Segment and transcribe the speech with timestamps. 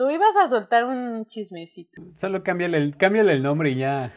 [0.00, 2.00] Tú ibas a soltar un chismecito.
[2.16, 4.14] Solo cámbiale el, cámbiale el nombre y ya.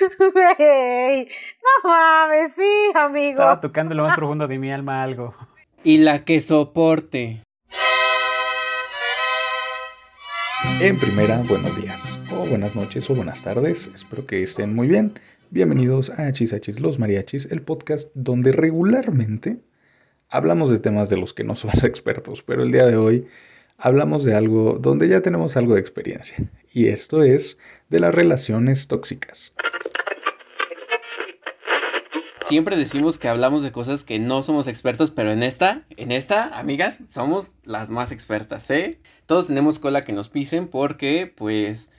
[0.18, 1.28] Güey,
[1.62, 3.38] no mames, sí, amigo.
[3.38, 5.32] Estaba tocando lo más profundo de mi alma algo.
[5.84, 7.44] Y la que soporte.
[10.80, 13.92] En primera, buenos días, o buenas noches, o buenas tardes.
[13.94, 15.20] Espero que estén muy bien.
[15.50, 19.60] Bienvenidos a Hachis los Mariachis, el podcast donde regularmente
[20.28, 23.28] hablamos de temas de los que no somos expertos, pero el día de hoy
[23.78, 28.88] hablamos de algo donde ya tenemos algo de experiencia, y esto es de las relaciones
[28.88, 29.54] tóxicas.
[32.40, 36.58] Siempre decimos que hablamos de cosas que no somos expertos, pero en esta, en esta,
[36.58, 39.00] amigas, somos las más expertas, ¿eh?
[39.24, 41.90] Todos tenemos cola que nos pisen porque, pues,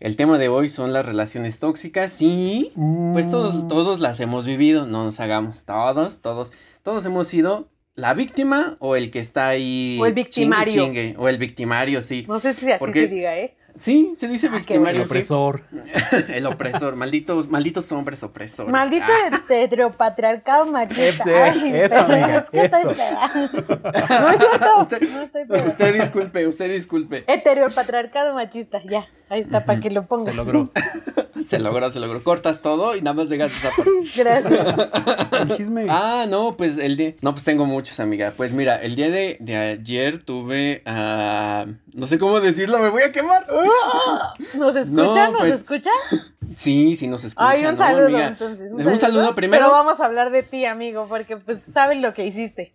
[0.00, 2.72] el tema de hoy son las relaciones tóxicas y,
[3.12, 3.68] pues, todos, uh.
[3.68, 8.96] todos las hemos vivido, no nos hagamos, todos, todos, todos hemos sido la víctima o
[8.96, 9.98] el que está ahí.
[10.00, 10.92] O el victimario.
[11.18, 12.24] o el victimario, sí.
[12.28, 13.54] No sé si así se diga, ¿eh?
[13.76, 15.02] Sí, se dice ah, victimario.
[15.02, 15.62] El opresor.
[16.28, 18.70] el opresor, malditos, malditos hombres opresores.
[18.70, 19.40] Maldito ah.
[19.48, 21.24] heteropatriarcado machista.
[21.48, 22.82] eso, amiga, es que eso.
[22.82, 24.80] no es cierto.
[24.80, 27.24] Usted, no estoy usted disculpe, usted disculpe.
[27.26, 29.04] Heteropatriarcado machista, ya.
[29.28, 30.34] Ahí está, para que lo pongas.
[30.34, 30.70] Se logró.
[31.46, 32.22] se logró, se logró.
[32.22, 33.90] Cortas todo y nada más dejas esa parte.
[34.16, 34.90] Gracias.
[35.40, 35.86] El chisme.
[35.88, 37.14] Ah, no, pues el día.
[37.22, 38.34] No, pues tengo muchos, amiga.
[38.36, 41.66] Pues mira, el día de, de ayer tuve a.
[41.92, 43.44] no sé cómo decirlo, me voy a quemar.
[44.58, 45.30] ¿Nos escucha?
[45.30, 45.90] ¿Nos pues, escucha?
[46.56, 47.48] Sí, sí nos escucha.
[47.48, 48.72] Ay, un saludo, entonces.
[48.72, 49.64] Un, saludo, primero.
[49.64, 52.72] Pero vamos a hablar de ti, amigo, porque pues saben lo que hiciste.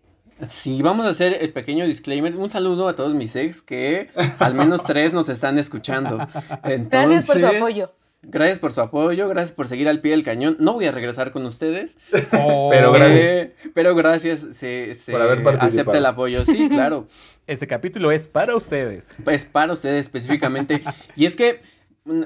[0.47, 2.35] Sí, vamos a hacer el pequeño disclaimer.
[2.37, 4.09] Un saludo a todos mis ex que
[4.39, 6.17] al menos tres nos están escuchando.
[6.63, 7.91] gracias por su apoyo.
[8.21, 10.57] Gracias por su apoyo, gracias por seguir al pie del cañón.
[10.59, 11.97] No voy a regresar con ustedes.
[12.33, 12.69] Oh.
[12.71, 13.49] pero, gracias.
[13.73, 16.45] pero gracias, se, se acepta el apoyo.
[16.45, 17.07] Sí, claro.
[17.47, 19.15] Este capítulo es para ustedes.
[19.25, 20.83] Es para ustedes específicamente.
[21.15, 21.61] y es que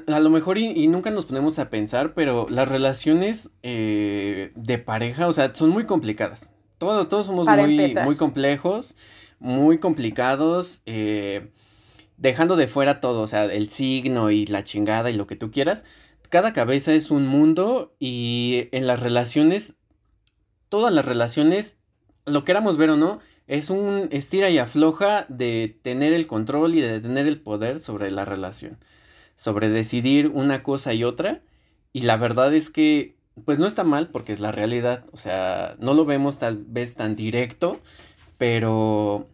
[0.08, 5.28] a lo mejor y, nunca nos ponemos a pensar, pero las relaciones eh, de pareja,
[5.28, 6.52] o sea, son muy complicadas.
[6.78, 8.96] Todos, todos somos muy, muy complejos,
[9.40, 10.82] muy complicados.
[10.86, 11.52] Eh,
[12.24, 15.52] dejando de fuera todo, o sea, el signo y la chingada y lo que tú
[15.52, 15.84] quieras,
[16.30, 19.76] cada cabeza es un mundo y en las relaciones,
[20.70, 21.80] todas las relaciones,
[22.26, 26.80] lo queramos ver o no, es un estira y afloja de tener el control y
[26.80, 28.78] de tener el poder sobre la relación,
[29.36, 31.42] sobre decidir una cosa y otra.
[31.92, 35.76] Y la verdad es que, pues no está mal porque es la realidad, o sea,
[35.80, 37.82] no lo vemos tal vez tan directo,
[38.38, 39.28] pero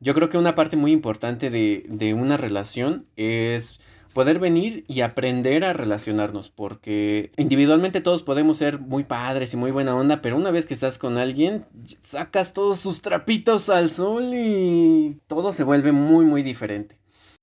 [0.00, 3.80] yo creo que una parte muy importante de, una relación es
[4.14, 9.70] poder venir y aprender a relacionarnos, porque individualmente todos podemos ser muy padres y muy
[9.70, 11.66] buena onda, pero una vez que estás con alguien,
[12.00, 16.96] sacas todos tus trapitos al sol y todo se vuelve muy, muy diferente.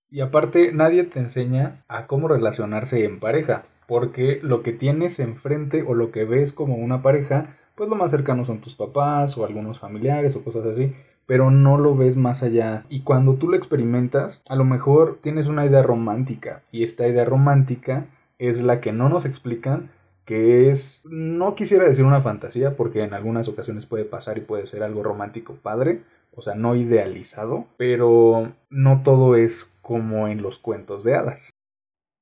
[0.09, 5.83] Y aparte, nadie te enseña a cómo relacionarse en pareja, porque lo que tienes enfrente
[5.87, 9.45] o lo que ves como una pareja, pues lo más cercano son tus papás o
[9.45, 10.93] algunos familiares o cosas así
[11.27, 12.85] pero no lo ves más allá.
[12.89, 17.25] Y cuando tú lo experimentas, a lo mejor tienes una idea romántica y esta idea
[17.25, 18.07] romántica
[18.39, 19.91] es la que no nos explican,
[20.25, 24.67] que es, no quisiera decir una fantasía, porque en algunas ocasiones puede pasar y puede
[24.67, 26.01] ser algo romántico padre,
[26.33, 31.49] o sea, no idealizado, pero no todo es como en los cuentos de hadas.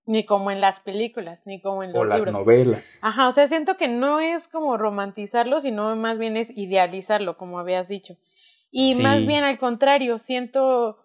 [0.08, 3.00] Ni como en las películas, ni como en los o las novelas.
[3.02, 7.60] Ajá, o sea, siento que no es como romantizarlo, sino más bien es idealizarlo, como
[7.60, 8.16] habías dicho.
[8.78, 10.98] Y más bien al contrario, siento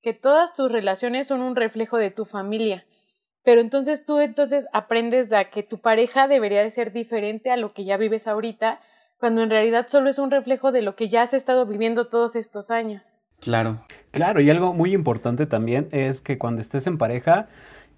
[0.00, 2.86] que todas tus relaciones son un reflejo de tu familia.
[3.44, 7.74] Pero entonces tú entonces aprendes de que tu pareja debería de ser diferente a lo
[7.74, 8.80] que ya vives ahorita,
[9.18, 12.34] cuando en realidad solo es un reflejo de lo que ya has estado viviendo todos
[12.34, 13.20] estos años.
[13.40, 13.78] Claro.
[14.10, 17.48] Claro, y algo muy importante también es que cuando estés en pareja,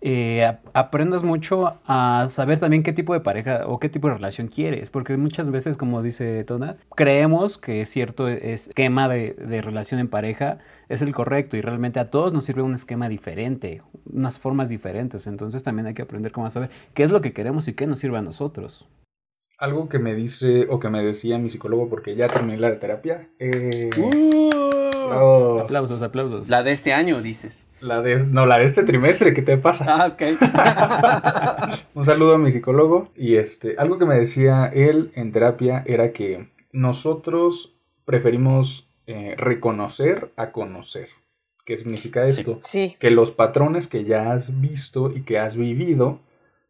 [0.03, 4.49] eh, aprendas mucho a saber también qué tipo de pareja o qué tipo de relación
[4.49, 10.09] quieres, porque muchas veces, como dice Tona, creemos que cierto esquema de, de, relación en
[10.09, 14.71] pareja es el correcto y realmente a todos nos sirve un esquema diferente, unas formas
[14.71, 17.87] diferentes, entonces también hay que aprender cómo saber qué es lo que queremos y qué
[17.87, 18.89] nos sirve a nosotros.
[19.59, 23.29] Algo que me dice o que me decía mi psicólogo porque ya terminé la terapia.
[23.39, 23.91] Eh...
[23.99, 24.80] ¡Uh!
[25.13, 26.49] Aplausos, aplausos.
[26.49, 27.69] La de este año, dices.
[27.81, 29.87] La de, no, la de este trimestre, ¿qué te pasa?
[29.89, 30.23] Ah, ok.
[31.95, 33.09] Un saludo a mi psicólogo.
[33.17, 37.75] Y este, algo que me decía él en terapia era que nosotros
[38.05, 41.09] preferimos eh, reconocer a conocer.
[41.65, 42.59] ¿Qué significa esto?
[42.61, 42.97] sí.
[42.99, 46.21] Que los patrones que ya has visto y que has vivido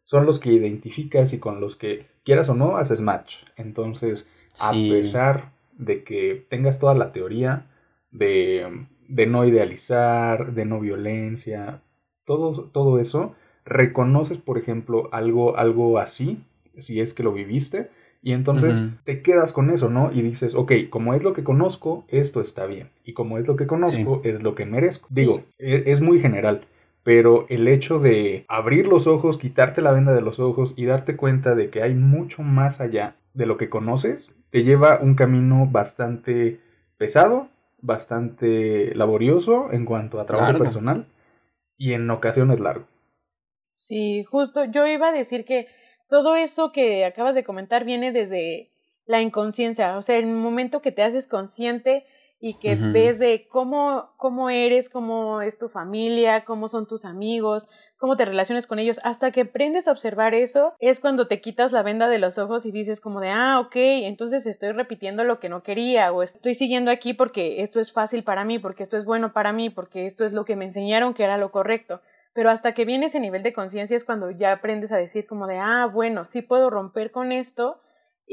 [0.03, 3.43] son los que identificas y con los que quieras o no haces match.
[3.55, 4.27] Entonces,
[4.59, 7.67] a pesar de que tengas toda la teoría
[8.11, 11.81] de, de no idealizar, de no violencia,
[12.25, 13.35] todo, todo eso,
[13.65, 16.43] reconoces, por ejemplo, algo, algo así,
[16.77, 17.89] si es que lo viviste,
[18.23, 20.11] y entonces te quedas con eso, ¿no?
[20.13, 22.89] Y dices, ok, como es lo que conozco, esto está bien.
[23.03, 25.07] Y como es lo que conozco, es lo que merezco.
[25.09, 26.67] Digo, es, es, muy general.
[27.01, 31.15] Pero el hecho de abrir los ojos, quitarte la venda de los ojos y darte
[31.15, 35.65] cuenta de que hay mucho más allá de lo que conoces, te lleva un camino
[35.65, 36.59] bastante
[36.99, 37.49] pesado,
[37.81, 41.07] bastante laborioso en cuanto a trabajo personal
[41.77, 42.85] y en ocasiones largo.
[43.73, 45.67] Sí, justo yo iba a decir que
[46.07, 48.69] todo eso que acabas de comentar viene desde
[49.05, 52.05] la inconsciencia, o sea, el momento que te haces consciente
[52.43, 57.67] y que ves de cómo, cómo eres, cómo es tu familia, cómo son tus amigos,
[57.97, 61.71] cómo te relacionas con ellos, hasta que aprendes a observar eso, es cuando te quitas
[61.71, 65.39] la venda de los ojos y dices como de, ah, ok, entonces estoy repitiendo lo
[65.39, 68.97] que no quería o estoy siguiendo aquí porque esto es fácil para mí, porque esto
[68.97, 72.01] es bueno para mí, porque esto es lo que me enseñaron que era lo correcto.
[72.33, 75.45] Pero hasta que viene ese nivel de conciencia es cuando ya aprendes a decir como
[75.45, 77.81] de, ah, bueno, sí puedo romper con esto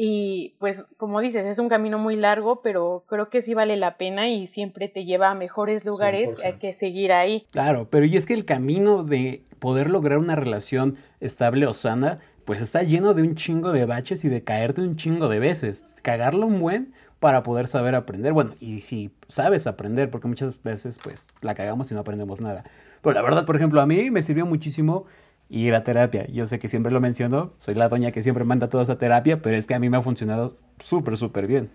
[0.01, 3.97] y pues como dices, es un camino muy largo, pero creo que sí vale la
[3.97, 7.47] pena y siempre te lleva a mejores lugares hay que seguir ahí.
[7.51, 12.21] Claro, pero y es que el camino de poder lograr una relación estable o sana,
[12.45, 15.85] pues está lleno de un chingo de baches y de caerte un chingo de veces.
[16.03, 18.33] Cagarlo un buen para poder saber aprender.
[18.33, 22.63] Bueno, y si sabes aprender, porque muchas veces pues la cagamos y no aprendemos nada.
[23.03, 25.07] Pero la verdad, por ejemplo, a mí me sirvió muchísimo
[25.49, 26.27] ir a terapia.
[26.29, 28.99] Yo sé que siempre lo menciono, soy la doña que siempre manda a todos a
[28.99, 31.71] terapia, pero es que a mí me ha funcionado súper, súper bien,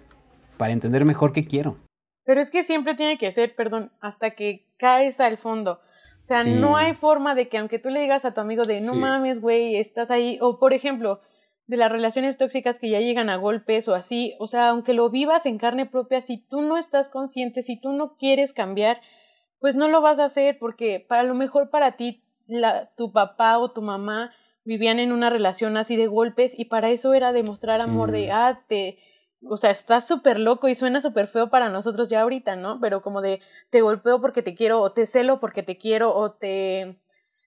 [0.58, 1.78] para entender mejor qué quiero.
[2.26, 5.82] Pero es que siempre tiene que ser, perdón, hasta que caes al fondo.
[6.22, 8.80] O sea, no hay forma de que aunque tú le digas a tu amigo de
[8.80, 11.20] no mames, güey, estás ahí, o por ejemplo,
[11.68, 15.10] de las relaciones tóxicas que ya llegan a golpes o así, o sea, aunque lo
[15.10, 19.02] vivas en carne propia, si tú no estás consciente, si tú no quieres cambiar,
[19.60, 23.58] pues no lo vas a hacer porque para lo mejor para ti la, tu papá
[23.58, 24.34] o tu mamá
[24.66, 28.62] vivían en una relación así de golpes y para eso era demostrar amor de, ah,
[28.68, 28.98] te,
[29.46, 32.80] o sea, estás súper loco y suena súper feo para nosotros ya ahorita, ¿no?
[32.80, 36.32] Pero como de, te golpeo porque te quiero, o te celo porque te quiero, o
[36.32, 36.98] te,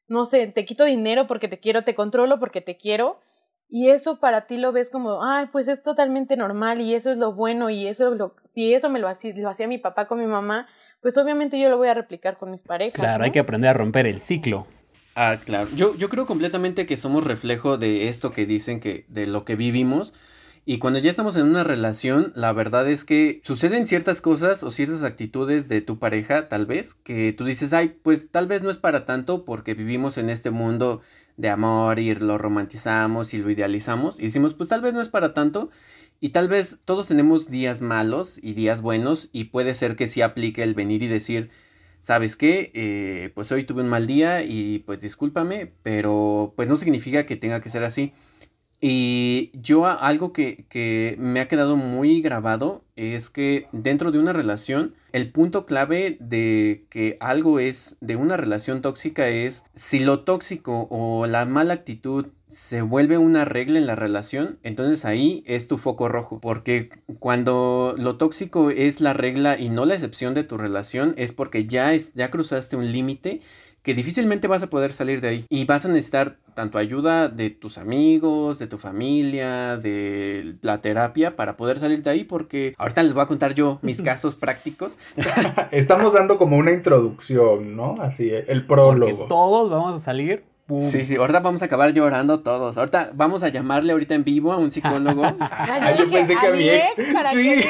[0.08, 3.20] no sé, te quito dinero porque te quiero, te controlo porque te quiero.
[3.68, 7.18] Y eso para ti lo ves como, ay, pues es totalmente normal y eso es
[7.18, 10.20] lo bueno y eso lo, si eso me lo hacía, lo hacía mi papá con
[10.20, 10.68] mi mamá,
[11.00, 13.00] pues obviamente yo lo voy a replicar con mis parejas.
[13.00, 14.68] Claro, hay que aprender a romper el ciclo.
[15.18, 15.70] Ah, claro.
[15.74, 19.56] Yo, yo creo completamente que somos reflejo de esto que dicen que de lo que
[19.56, 20.12] vivimos.
[20.66, 24.70] Y cuando ya estamos en una relación, la verdad es que suceden ciertas cosas o
[24.70, 28.68] ciertas actitudes de tu pareja, tal vez, que tú dices, ay, pues tal vez no
[28.68, 31.00] es para tanto porque vivimos en este mundo
[31.38, 34.20] de amor y lo romantizamos y lo idealizamos.
[34.20, 35.70] Y decimos, pues tal vez no es para tanto.
[36.20, 40.20] Y tal vez todos tenemos días malos y días buenos y puede ser que sí
[40.20, 41.48] aplique el venir y decir,
[42.00, 42.70] ¿sabes qué?
[42.74, 47.36] Eh, pues hoy tuve un mal día y pues discúlpame, pero pues no significa que
[47.36, 48.12] tenga que ser así.
[48.80, 54.32] Y yo algo que, que, me ha quedado muy grabado es que dentro de una
[54.32, 60.20] relación, el punto clave de que algo es de una relación tóxica es si lo
[60.20, 65.66] tóxico o la mala actitud se vuelve una regla en la relación, entonces ahí es
[65.66, 70.44] tu foco rojo, porque cuando lo tóxico es la regla y no la excepción de
[70.44, 73.40] tu relación, es porque ya, es, ya cruzaste un límite
[73.86, 77.50] que difícilmente vas a poder salir de ahí y vas a necesitar tanto ayuda de
[77.50, 83.04] tus amigos, de tu familia, de la terapia para poder salir de ahí porque ahorita
[83.04, 84.98] les voy a contar yo mis casos prácticos.
[85.70, 87.94] Estamos dando como una introducción, ¿no?
[88.00, 89.26] Así, el prólogo.
[89.28, 90.42] todos vamos a salir
[90.80, 92.76] Sí, sí, ahorita vamos a acabar llorando todos.
[92.76, 95.22] Ahorita vamos a llamarle ahorita en vivo a un psicólogo.
[95.38, 96.88] Ay, yo, pensé que a, mi ex.
[97.30, 97.62] sí.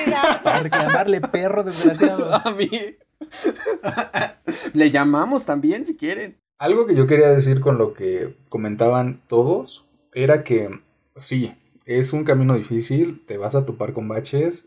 [0.43, 2.35] Para llamarle perro desgraciado.
[2.35, 2.71] A mí.
[4.75, 6.37] Le llamamos también si quieren.
[6.59, 10.81] Algo que yo quería decir con lo que comentaban todos era que
[11.17, 11.55] sí,
[11.85, 14.67] es un camino difícil, te vas a topar con baches,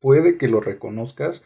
[0.00, 1.44] puede que lo reconozcas,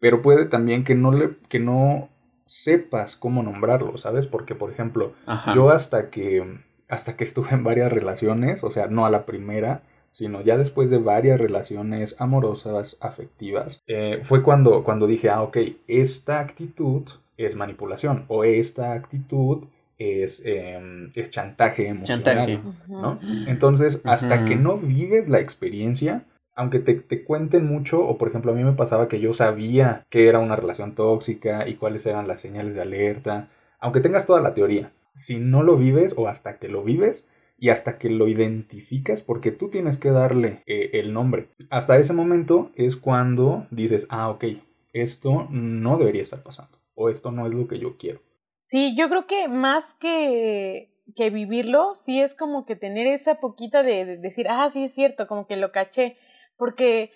[0.00, 2.08] pero puede también que no le que no
[2.50, 4.26] sepas cómo nombrarlo, ¿sabes?
[4.26, 5.14] Porque, por ejemplo,
[5.54, 6.58] yo hasta que,
[6.88, 10.90] hasta que estuve en varias relaciones, o sea, no a la primera, sino ya después
[10.90, 17.02] de varias relaciones amorosas, afectivas, eh, fue cuando, cuando dije, ah, ok, esta actitud
[17.36, 19.64] es manipulación o esta actitud
[19.98, 23.20] es, em, es chantaje emocional, ¿no?
[23.46, 26.24] Entonces, hasta que no vives la experiencia,
[26.54, 30.28] aunque te, cuenten mucho, o por ejemplo a mí me pasaba que yo sabía que
[30.28, 33.48] era una relación tóxica y cuáles eran las señales de alerta,
[33.78, 37.26] aunque tengas toda la teoría, si no lo vives o hasta que lo vives
[37.60, 42.14] y hasta que lo identificas, porque tú tienes que darle eh, el nombre, hasta ese
[42.14, 44.44] momento es cuando dices, ah, ok,
[44.92, 48.20] esto no debería estar pasando o esto no es lo que yo quiero.
[48.60, 53.82] Sí, yo creo que más que, que vivirlo, sí es como que tener esa poquita
[53.82, 56.16] de, de decir, ah, sí es cierto, como que lo caché,
[56.56, 57.10] porque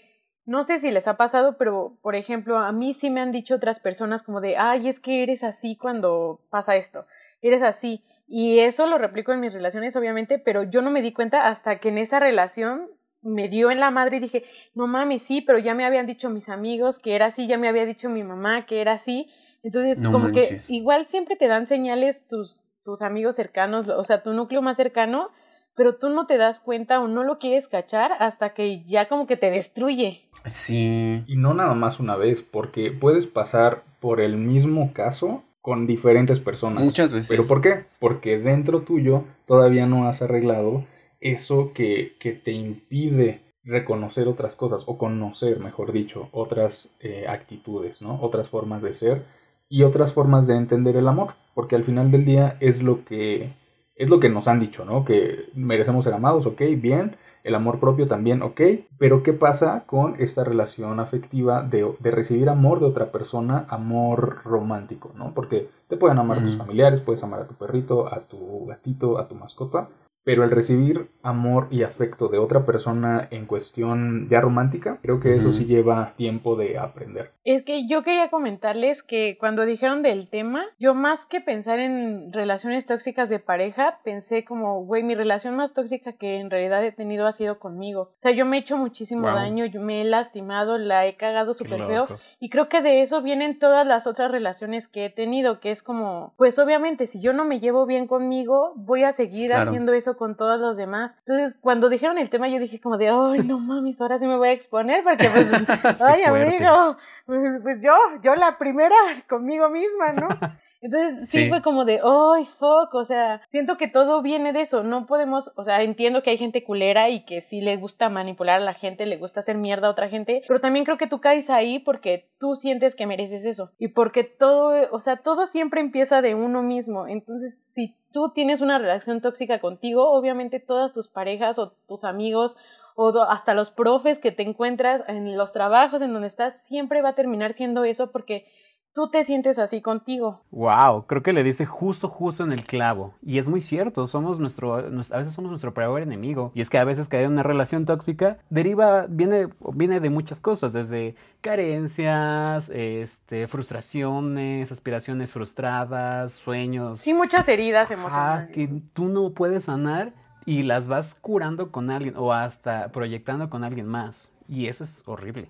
[0.47, 3.55] no sé si les ha pasado, pero por ejemplo, a mí sí me han dicho
[3.55, 7.07] otras personas como de, ay, es que eres así cuando pasa esto,
[7.41, 8.05] eres así.
[8.26, 11.78] Y eso lo replico en mis relaciones, obviamente, pero yo no me di cuenta hasta
[11.78, 12.88] que en esa relación
[13.25, 16.28] me dio en la madre y dije, no mames, sí, pero ya me habían dicho
[16.31, 19.31] mis amigos que era así, ya me había dicho mi mamá que era así.
[19.62, 24.35] Entonces, como que igual siempre te dan señales tus, tus amigos cercanos, o sea, tu
[24.35, 25.31] núcleo más cercano,
[25.75, 29.26] pero tú no te das cuenta o no lo quieres cachar hasta que ya como
[29.26, 30.28] que te destruye.
[30.45, 31.25] Sí.
[31.26, 36.40] Y no nada más una vez, porque puedes pasar por el mismo caso con diferentes
[36.40, 36.85] personas.
[36.85, 37.30] Muchas veces.
[37.30, 37.87] ¿Pero por qué?
[37.99, 40.85] Porque dentro tuyo todavía no has arreglado
[41.23, 48.02] eso que, que te impide reconocer otras cosas o conocer, mejor dicho, otras eh, actitudes,
[48.02, 48.21] ¿no?
[48.21, 49.25] Otras formas de ser
[49.71, 53.54] y otras formas de entender el amor, porque al final del día es lo que
[53.97, 55.06] es lo que nos han dicho, ¿no?
[55.06, 58.61] Que merecemos ser amados, ok, bien, el amor propio también, ok,
[58.99, 64.41] pero ¿qué pasa con esta relación afectiva de, de recibir amor de otra persona, amor
[64.45, 65.33] romántico, ¿no?
[65.35, 69.29] Porque te pueden amar tus familiares, puedes amar a tu perrito, a tu gatito, a
[69.29, 69.89] tu mascota,
[70.25, 75.28] pero el recibir amor y afecto de otra persona en cuestión ya romántica, creo que
[75.28, 77.33] eso sí lleva tiempo de aprender.
[77.45, 82.33] Es que yo quería comentarles que cuando dijeron del tema, yo más que pensar en
[82.33, 86.93] relaciones tóxicas de pareja, pensé como, güey, mi relación más tóxica que en realidad he
[86.93, 88.00] tenido ha sido conmigo.
[88.02, 91.52] O sea, yo me he hecho muchísimo daño, yo me he lastimado, la he cagado
[91.52, 92.07] súper feo.
[92.40, 95.83] Y creo que de eso vienen todas las otras relaciones que he tenido, que es
[95.83, 100.13] como, pues obviamente, si yo no me llevo bien conmigo, voy a seguir haciendo eso
[100.16, 101.16] con todos los demás.
[101.21, 104.37] Entonces, cuando dijeron el tema, yo dije como de, ay, no mames, ahora sí me
[104.37, 105.50] voy a exponer porque pues,
[106.00, 107.92] ay, amigo, pues, pues, yo,
[108.23, 108.94] yo la primera
[109.28, 110.28] conmigo misma, ¿no?
[110.80, 114.83] Entonces sí, fue como de, ay, fuck, o sea, siento que todo viene de eso,
[114.83, 118.61] no podemos, o sea, entiendo que hay gente culera y que sí le gusta manipular
[118.61, 121.23] a la gente, le gusta hacer mierda a otra gente, pero también creo que tú
[121.23, 125.80] caes ahí porque tú sientes que mereces eso y porque todo, o sea, todo siempre
[125.80, 131.09] empieza de uno mismo, entonces si tú tienes una relación tóxica contigo, obviamente todas tus
[131.09, 132.56] parejas o tus amigos
[132.94, 137.09] o hasta los profes que te encuentras en los trabajos en donde estás, siempre va
[137.11, 138.47] a terminar siendo eso porque
[138.95, 140.41] tú te sientes así contigo.
[140.53, 143.15] Wow, creo que le dice justo, justo en el clavo.
[143.23, 146.53] Y es muy cierto, somos nuestro, a veces somos nuestro peor enemigo.
[146.55, 150.41] Y es que a veces caer en una relación tóxica deriva, viene, viene de muchas
[150.41, 157.01] cosas, desde carencias, este, frustraciones, aspiraciones frustradas, sueños.
[157.01, 158.51] Sí, muchas heridas emocionales.
[158.55, 160.13] que tú no puedes sanar
[160.47, 164.31] y las vas curando con alguien o hasta proyectando con alguien más.
[164.49, 165.49] Y eso es horrible.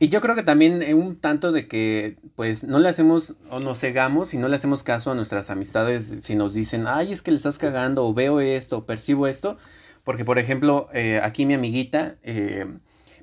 [0.00, 3.80] Y yo creo que también un tanto de que pues no le hacemos o nos
[3.80, 7.32] cegamos y no le hacemos caso a nuestras amistades si nos dicen, ay, es que
[7.32, 9.58] le estás cagando o veo esto o percibo esto.
[10.04, 12.64] Porque por ejemplo, eh, aquí mi amiguita eh,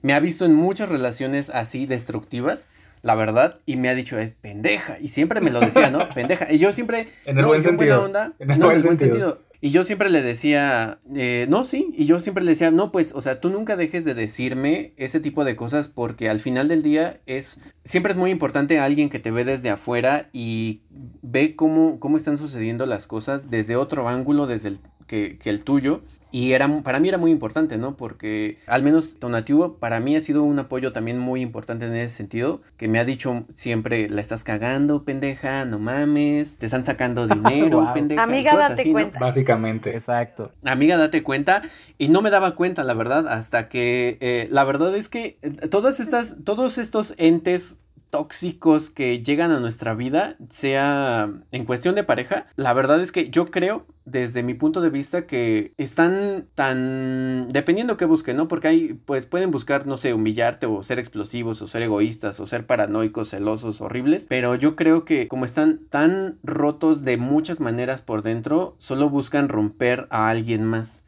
[0.02, 2.70] me ha visto en muchas relaciones así destructivas,
[3.02, 5.00] la verdad, y me ha dicho, es pendeja.
[5.00, 6.10] Y siempre me lo decía, ¿no?
[6.14, 6.52] pendeja.
[6.52, 7.08] Y yo siempre...
[7.26, 8.06] En el buen sentido.
[8.38, 9.45] en el buen sentido.
[9.66, 13.14] Y yo siempre le decía, eh, no, sí, y yo siempre le decía, no, pues,
[13.16, 16.84] o sea, tú nunca dejes de decirme ese tipo de cosas porque al final del
[16.84, 20.82] día es, siempre es muy importante alguien que te ve desde afuera y
[21.24, 26.04] ve cómo, cómo están sucediendo las cosas desde otro ángulo, desde el que el tuyo.
[26.36, 27.96] Y era, para mí era muy importante, ¿no?
[27.96, 32.14] Porque al menos Tonatiuh para mí ha sido un apoyo también muy importante en ese
[32.14, 37.26] sentido, que me ha dicho siempre, la estás cagando, pendeja, no mames, te están sacando
[37.30, 38.22] dinero, pendeja.
[38.22, 39.18] Amiga, date cuenta.
[39.18, 39.96] Básicamente.
[39.96, 40.52] Exacto.
[40.66, 41.62] Amiga, date cuenta.
[41.98, 45.70] Y no me daba cuenta, la verdad, hasta que eh, la verdad es que eh,
[45.70, 47.80] todas estas, todos estos entes
[48.16, 53.30] tóxicos que llegan a nuestra vida, sea en cuestión de pareja, la verdad es que
[53.30, 58.48] yo creo desde mi punto de vista que están tan dependiendo que busquen, ¿no?
[58.48, 62.46] Porque hay pues pueden buscar, no sé, humillarte o ser explosivos o ser egoístas o
[62.46, 68.02] ser paranoicos, celosos, horribles, pero yo creo que como están tan rotos de muchas maneras
[68.02, 71.04] por dentro, solo buscan romper a alguien más.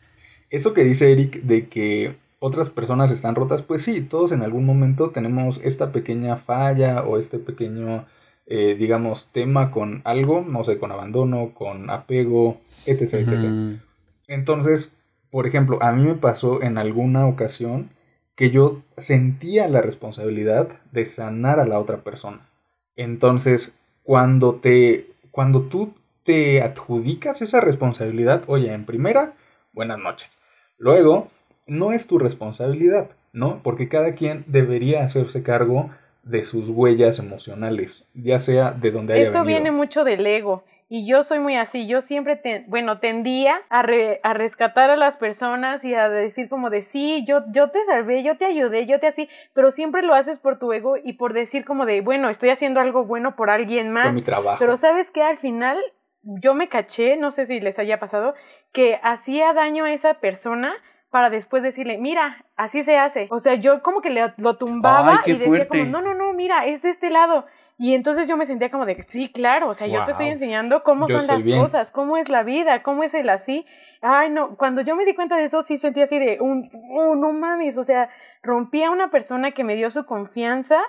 [0.50, 4.66] Eso que dice Eric de que otras personas están rotas, pues sí, todos en algún
[4.66, 8.06] momento tenemos esta pequeña falla o este pequeño,
[8.46, 13.80] eh, digamos, tema con algo, no sé, con abandono, con apego, etc, etc.
[14.28, 14.94] Entonces,
[15.32, 17.90] por ejemplo, a mí me pasó en alguna ocasión
[18.36, 22.48] que yo sentía la responsabilidad de sanar a la otra persona.
[22.96, 29.34] Entonces, cuando te, cuando tú te adjudicas esa responsabilidad, oye, en primera,
[29.74, 30.42] buenas noches.
[30.78, 31.32] Luego,
[31.68, 33.62] no es tu responsabilidad, ¿no?
[33.62, 35.90] Porque cada quien debería hacerse cargo
[36.24, 40.64] de sus huellas emocionales, ya sea de donde haya Eso viene mucho del ego.
[40.90, 45.18] Y yo soy muy así, yo siempre, te, bueno, tendía a, a, rescatar a las
[45.18, 48.98] personas y a decir como de, sí, yo, yo te salvé, yo te ayudé, yo
[48.98, 52.30] te así, pero siempre lo haces por tu ego y por decir como de, bueno,
[52.30, 54.16] estoy haciendo algo bueno por alguien más.
[54.16, 54.60] mi trabajo.
[54.60, 55.78] Pero sabes que al final
[56.22, 58.34] yo me caché, no sé si les haya pasado,
[58.72, 60.74] que hacía daño a esa persona
[61.18, 63.26] para después decirle, mira, así se hace.
[63.32, 66.68] O sea, yo como que le, lo tumbaba y decía como, no, no, no, mira,
[66.68, 67.48] es de este lado.
[67.80, 70.84] Y entonces yo me sentía como de, sí, claro, o sea, yo te estoy enseñando
[70.84, 73.66] cómo son las cosas, cómo es la vida, cómo es el así.
[74.00, 77.16] Ay, no, cuando yo me di cuenta de eso, sí sentí así de, un, oh,
[77.16, 78.10] no mames, o sea,
[78.44, 80.80] rompí a una persona que me dio su confianza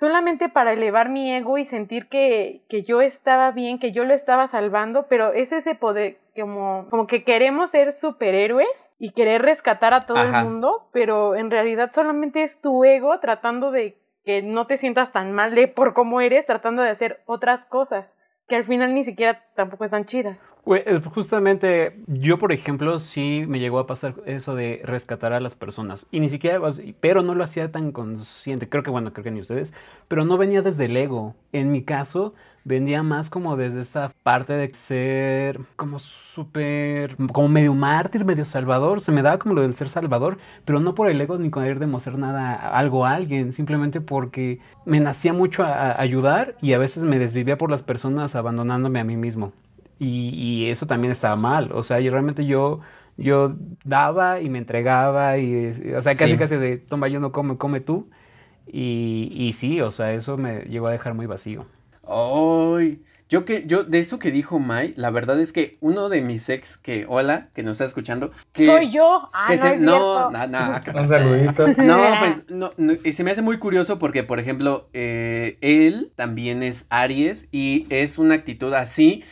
[0.00, 4.14] solamente para elevar mi ego y sentir que, que yo estaba bien, que yo lo
[4.14, 9.92] estaba salvando, pero es ese poder, como, como que queremos ser superhéroes y querer rescatar
[9.92, 14.66] a todo el mundo, pero en realidad solamente es tu ego tratando de que no
[14.66, 18.16] te sientas tan mal de por cómo eres tratando de hacer otras cosas
[18.48, 20.46] que al final ni siquiera tampoco están chidas.
[20.66, 25.54] Eh, justamente yo, por ejemplo, sí me llegó a pasar eso de rescatar a las
[25.54, 26.06] personas.
[26.10, 26.60] Y ni siquiera,
[27.00, 28.68] pero no lo hacía tan consciente.
[28.68, 29.72] Creo que, bueno, creo que ni ustedes.
[30.08, 31.34] Pero no venía desde el ego.
[31.52, 37.74] En mi caso, venía más como desde esa parte de ser como súper, como medio
[37.74, 39.00] mártir, medio salvador.
[39.00, 41.62] Se me daba como lo del ser salvador, pero no por el ego ni con
[41.64, 43.52] querer demostrar nada, algo a alguien.
[43.52, 48.34] Simplemente porque me nacía mucho a ayudar y a veces me desvivía por las personas
[48.36, 49.52] abandonándome a mí mismo.
[50.02, 51.70] Y, eso también estaba mal.
[51.72, 52.80] O sea, y realmente yo,
[53.18, 53.54] yo
[53.84, 57.80] daba y me entregaba y, o sea, casi casi de, toma, yo no como, come
[57.80, 58.08] tú.
[58.66, 61.66] Y, y sí, o sea, eso me llegó a dejar muy vacío.
[62.08, 66.20] Ay, yo que, yo, de eso que dijo Mai, la verdad es que uno de
[66.20, 68.32] mis ex que, hola, que nos está escuchando.
[68.52, 69.30] Que, Soy yo.
[69.32, 71.68] Ah, no, no, no, Un saludito.
[71.78, 72.72] No, pues, no,
[73.12, 78.18] se me hace muy curioso porque, por ejemplo, eh, él también es Aries y es
[78.18, 79.22] una actitud así.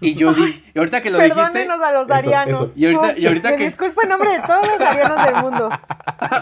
[0.00, 1.68] Y yo di, y ahorita que lo dijiste.
[1.68, 2.70] a los arianos.
[2.74, 3.66] Y ahorita, y ahorita que.
[3.66, 5.70] Disculpa en nombre de todos los arianos del mundo.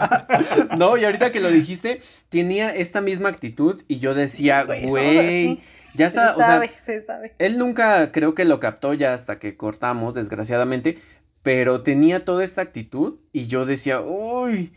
[0.77, 5.61] no, y ahorita que lo dijiste, tenía esta misma actitud y yo decía, güey.
[5.95, 7.33] Ya está, se sabe, se sabe.
[7.39, 10.97] Él nunca creo que lo captó ya hasta que cortamos, desgraciadamente,
[11.41, 14.73] pero tenía toda esta actitud y yo decía, uy,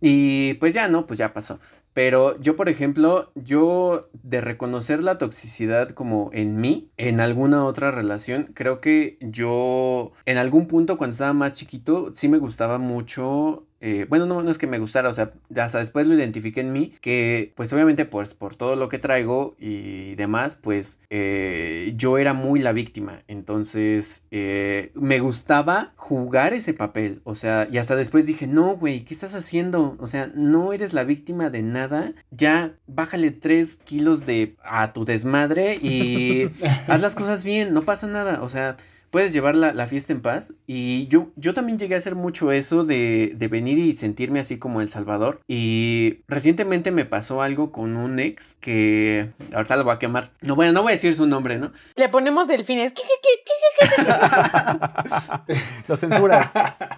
[0.00, 1.60] y pues ya no, pues ya pasó.
[1.92, 7.90] Pero yo, por ejemplo, yo de reconocer la toxicidad como en mí, en alguna otra
[7.90, 13.67] relación, creo que yo en algún punto cuando estaba más chiquito, sí me gustaba mucho
[13.80, 16.72] eh, bueno, no, no es que me gustara, o sea, hasta después lo identifiqué en
[16.72, 22.18] mí, que pues obviamente pues por todo lo que traigo y demás, pues eh, yo
[22.18, 27.94] era muy la víctima, entonces eh, me gustaba jugar ese papel, o sea, y hasta
[27.94, 29.96] después dije, no, güey, ¿qué estás haciendo?
[30.00, 35.04] O sea, no eres la víctima de nada, ya bájale tres kilos de a tu
[35.04, 36.50] desmadre y
[36.88, 38.76] haz las cosas bien, no pasa nada, o sea
[39.10, 40.54] puedes llevar la, fiesta en paz.
[40.66, 44.58] Y yo, yo también llegué a hacer mucho eso de, de, venir y sentirme así
[44.58, 45.40] como El Salvador.
[45.48, 50.32] Y recientemente me pasó algo con un ex que ahorita lo voy a quemar.
[50.42, 51.72] No, bueno, no voy a decir su nombre, ¿no?
[51.96, 52.92] Le ponemos delfines.
[55.88, 56.52] lo censura.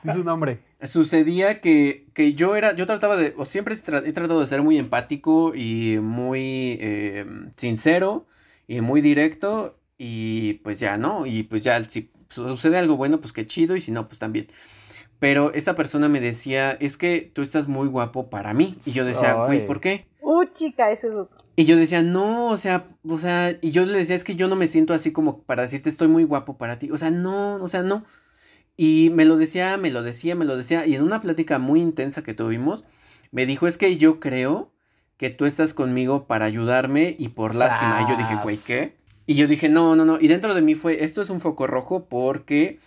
[0.04, 0.60] Es su nombre.
[0.82, 4.78] Sucedía que, que, yo era, yo trataba de, o siempre he tratado de ser muy
[4.78, 8.26] empático y muy eh, sincero
[8.66, 11.26] y muy directo y pues ya, ¿no?
[11.26, 14.46] Y pues ya, si sucede algo bueno, pues qué chido, y si no, pues también.
[15.18, 18.78] Pero esa persona me decía, es que tú estás muy guapo para mí.
[18.86, 20.06] Y yo decía, güey, ¿por qué?
[20.22, 21.38] Uh, chica, ese es otro.
[21.54, 24.48] Y yo decía, no, o sea, o sea, y yo le decía, es que yo
[24.48, 26.90] no me siento así como para decirte estoy muy guapo para ti.
[26.90, 28.06] O sea, no, o sea, no.
[28.78, 30.86] Y me lo decía, me lo decía, me lo decía.
[30.86, 32.86] Y en una plática muy intensa que tuvimos,
[33.32, 34.72] me dijo, es que yo creo
[35.18, 38.00] que tú estás conmigo para ayudarme y por lástima.
[38.00, 38.99] Y yo dije, güey, ¿qué?
[39.30, 40.18] Y yo dije, no, no, no.
[40.20, 42.80] Y dentro de mí fue, esto es un foco rojo porque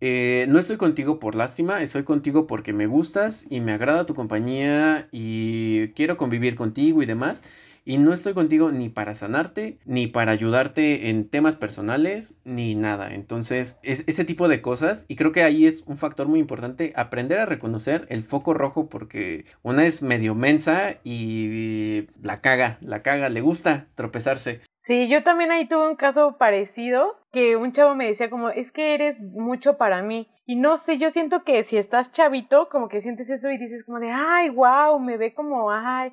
[0.00, 4.14] eh, no estoy contigo por lástima, estoy contigo porque me gustas y me agrada tu
[4.14, 7.42] compañía y quiero convivir contigo y demás.
[7.84, 13.14] Y no estoy contigo ni para sanarte, ni para ayudarte en temas personales, ni nada.
[13.14, 15.04] Entonces, es ese tipo de cosas.
[15.08, 18.88] Y creo que ahí es un factor muy importante aprender a reconocer el foco rojo
[18.88, 24.60] porque una es medio mensa y la caga, la caga, le gusta tropezarse.
[24.72, 28.72] Sí, yo también ahí tuve un caso parecido que un chavo me decía como, es
[28.72, 30.28] que eres mucho para mí.
[30.46, 33.84] Y no sé, yo siento que si estás chavito, como que sientes eso y dices
[33.84, 36.12] como de, ay, wow, me ve como, ay,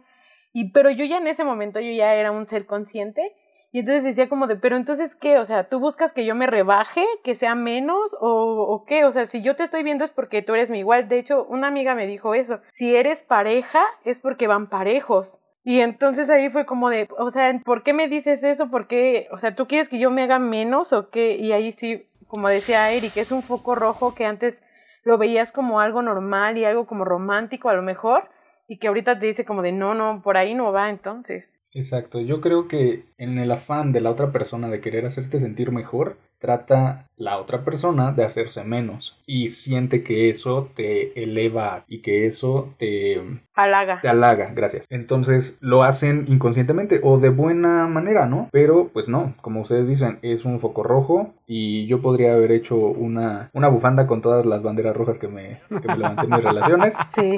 [0.59, 3.35] y pero yo ya en ese momento yo ya era un ser consciente
[3.71, 6.47] y entonces decía como de, pero entonces qué, o sea, tú buscas que yo me
[6.47, 10.09] rebaje, que sea menos o, o qué, o sea, si yo te estoy viendo es
[10.09, 11.07] porque tú eres mi igual.
[11.07, 15.41] De hecho, una amiga me dijo eso, si eres pareja es porque van parejos.
[15.63, 18.71] Y entonces ahí fue como de, o sea, ¿por qué me dices eso?
[18.71, 19.27] ¿Por qué?
[19.31, 21.35] O sea, ¿tú quieres que yo me haga menos o qué?
[21.35, 24.63] Y ahí sí, como decía Eric, es un foco rojo que antes
[25.03, 28.31] lo veías como algo normal y algo como romántico a lo mejor,
[28.67, 31.53] y que ahorita te dice como de, no, no, por ahí no va entonces.
[31.73, 35.71] Exacto, yo creo que en el afán de la otra persona de querer hacerte sentir
[35.71, 42.01] mejor, trata la otra persona de hacerse menos y siente que eso te eleva y
[42.01, 43.21] que eso te
[43.55, 43.99] halaga.
[43.99, 44.85] Te halaga, gracias.
[44.89, 48.49] Entonces lo hacen inconscientemente o de buena manera, ¿no?
[48.51, 52.75] Pero pues no, como ustedes dicen, es un foco rojo y yo podría haber hecho
[52.75, 56.43] una, una bufanda con todas las banderas rojas que me, que me levanté en mis
[56.43, 56.95] relaciones.
[56.95, 57.35] Sí.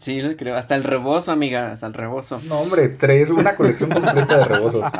[0.00, 0.56] Sí, creo.
[0.56, 1.72] Hasta el rebozo, amiga.
[1.72, 2.40] Hasta el rebozo.
[2.48, 3.28] No, hombre, tres.
[3.28, 4.90] Una colección completa de rebozos.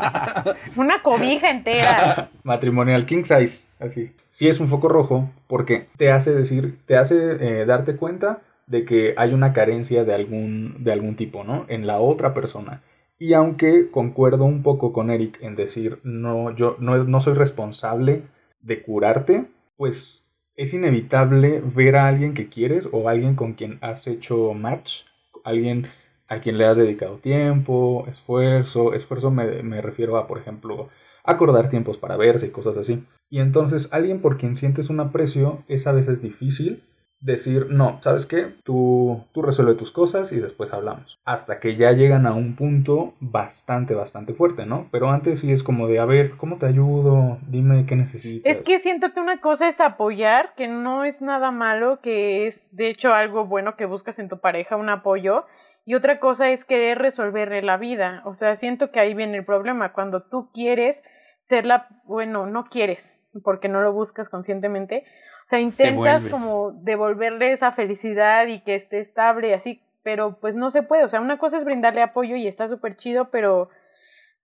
[0.77, 2.29] Una cobija entera.
[2.43, 3.70] Matrimonial king size.
[3.81, 4.13] Así.
[4.29, 8.85] Sí es un foco rojo porque te hace decir, te hace eh, darte cuenta de
[8.85, 11.65] que hay una carencia de algún, de algún tipo, ¿no?
[11.69, 12.83] En la otra persona.
[13.19, 18.23] Y aunque concuerdo un poco con Eric en decir, no, yo no, no soy responsable
[18.61, 24.07] de curarte, pues es inevitable ver a alguien que quieres o alguien con quien has
[24.07, 25.05] hecho match,
[25.43, 25.89] alguien
[26.29, 30.89] a quien le has dedicado tiempo, esfuerzo, esfuerzo me, me refiero a, por ejemplo,
[31.31, 33.05] acordar tiempos para verse y cosas así.
[33.29, 36.83] Y entonces alguien por quien sientes un aprecio es a veces difícil
[37.21, 38.55] decir, no, ¿sabes qué?
[38.65, 41.19] Tú, tú resuelve tus cosas y después hablamos.
[41.25, 44.89] Hasta que ya llegan a un punto bastante, bastante fuerte, ¿no?
[44.91, 47.39] Pero antes sí es como de, a ver, ¿cómo te ayudo?
[47.47, 48.51] Dime qué necesitas.
[48.51, 52.75] Es que siento que una cosa es apoyar, que no es nada malo, que es
[52.75, 55.45] de hecho algo bueno que buscas en tu pareja, un apoyo.
[55.85, 58.23] Y otra cosa es querer resolverle la vida.
[58.25, 59.93] O sea, siento que ahí viene el problema.
[59.93, 61.03] Cuando tú quieres
[61.41, 65.05] ser la, bueno, no quieres, porque no lo buscas conscientemente.
[65.45, 70.57] O sea, intentas como devolverle esa felicidad y que esté estable y así, pero pues
[70.57, 71.05] no se puede.
[71.05, 73.69] O sea, una cosa es brindarle apoyo y está súper chido, pero,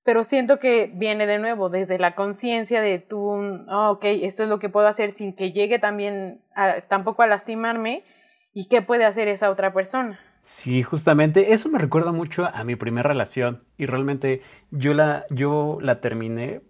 [0.02, 4.48] pero siento que viene de nuevo desde la conciencia de tú, oh, ok, esto es
[4.48, 6.42] lo que puedo hacer sin que llegue también
[6.88, 8.04] tampoco a lastimarme
[8.52, 10.18] y qué puede hacer esa otra persona.
[10.42, 15.78] Sí, justamente eso me recuerda mucho a mi primera relación y realmente yo la, yo
[15.80, 16.62] la terminé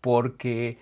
[0.00, 0.78] porque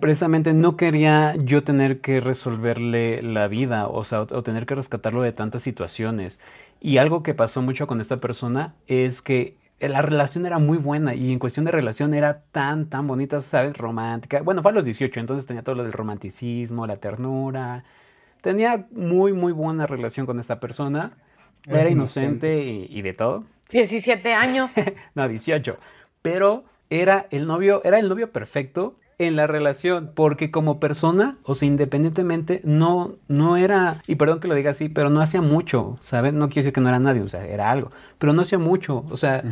[0.00, 5.22] precisamente no quería yo tener que resolverle la vida, o sea, o, tener que rescatarlo
[5.22, 6.40] de tantas situaciones.
[6.80, 11.14] Y algo que pasó mucho con esta persona es que la relación era muy buena
[11.14, 13.76] y en cuestión de relación era tan, tan bonita, ¿sabes?
[13.76, 14.42] Romántica.
[14.42, 17.84] Bueno, fue a los 18, entonces tenía todo lo del romanticismo, la ternura.
[18.40, 21.12] Tenía muy, muy buena relación con esta persona.
[21.66, 23.44] Era, inocente, y, y, de todo.
[23.70, 24.74] 17 años.
[25.14, 25.78] no, 18.
[26.20, 31.54] Pero era el novio, era el novio perfecto en la relación, porque como persona, o
[31.54, 35.98] sea, independientemente, no, no era, y perdón que lo diga así, pero no hacía mucho,
[36.00, 36.32] ¿sabes?
[36.32, 39.04] No quiero decir que no era nadie, o sea, era algo, pero no hacía mucho,
[39.10, 39.42] o sea,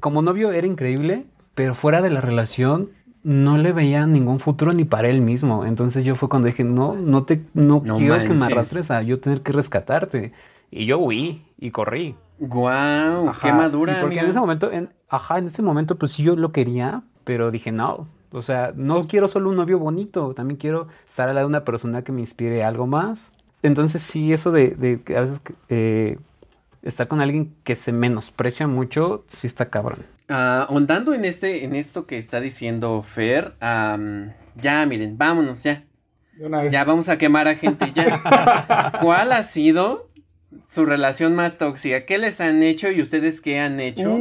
[0.00, 2.90] como novio era increíble, pero fuera de la relación
[3.26, 5.64] no le veía ningún futuro ni para él mismo.
[5.66, 9.18] Entonces yo fue cuando dije, no, no te, no, quiero que me arrastres a yo
[9.18, 10.32] tener que rescatarte.
[10.70, 12.14] Y yo huí y corrí.
[12.38, 13.98] Guau, qué madura.
[14.00, 17.50] Porque en ese momento, en, ajá, en ese momento pues sí yo lo quería, pero
[17.50, 21.46] dije, no, o sea, no quiero solo un novio bonito, también quiero estar al lado
[21.46, 23.32] de una persona que me inspire algo más.
[23.62, 26.18] Entonces sí, eso de, de a veces eh,
[26.82, 30.04] estar con alguien que se menosprecia mucho, sí está cabrón.
[30.28, 35.84] Ah, ondando en este, en esto que está diciendo Fer, ya miren, vámonos ya.
[36.70, 38.20] Ya vamos a quemar a gente ya.
[39.00, 40.05] ¿Cuál ha sido
[40.68, 42.04] su relación más tóxica?
[42.04, 44.18] ¿Qué les han hecho y ustedes qué han hecho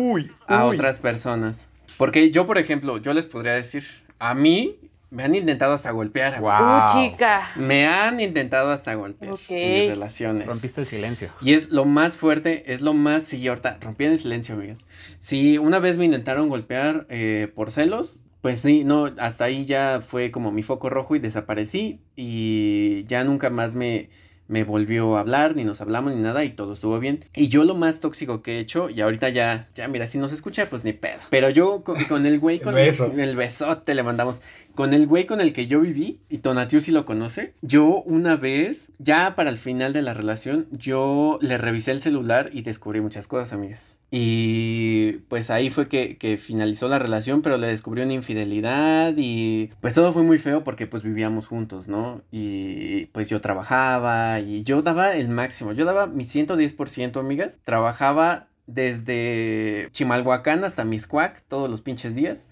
[0.48, 1.70] a otras personas?
[1.98, 3.84] Porque yo, por ejemplo, yo les podría decir,
[4.20, 4.78] a mí
[5.16, 6.42] me han intentado hasta golpear.
[6.42, 6.88] Wow.
[6.94, 7.52] chica.
[7.56, 10.48] Me han intentado hasta golpear en mis relaciones.
[10.48, 11.32] Rompiste el silencio.
[11.42, 13.24] Y es lo más fuerte, es lo más...
[13.24, 14.86] Sí, ahorita rompí el silencio, amigas.
[15.20, 18.24] Sí, una vez me intentaron golpear eh, por celos.
[18.42, 22.02] Pues sí, no, hasta ahí ya fue como mi foco rojo y desaparecí.
[22.16, 24.10] Y ya nunca más me
[24.48, 27.26] me volvió a hablar, ni nos hablamos ni nada y todo estuvo bien.
[27.36, 30.32] Y yo lo más tóxico que he hecho, y ahorita ya, ya mira, si nos
[30.32, 31.20] escucha, pues ni pedo.
[31.30, 34.42] Pero yo con, el güey, con el, el, besote le mandamos.
[34.76, 38.36] Con el güey con el que yo viví, y Tonatiu si lo conoce, yo una
[38.36, 43.00] vez, ya para el final de la relación, yo le revisé el celular y descubrí
[43.00, 44.02] muchas cosas, amigas.
[44.12, 49.94] Y pues ahí fue que, finalizó la relación, pero le descubrió una infidelidad y pues
[49.94, 52.22] todo fue muy feo porque pues vivíamos juntos, ¿no?
[52.32, 57.60] Y pues yo trabajaba y yo daba el máximo, yo daba mi 110%, amigas.
[57.64, 62.50] Trabajaba desde Chimalhuacán hasta Miscuac todos los pinches días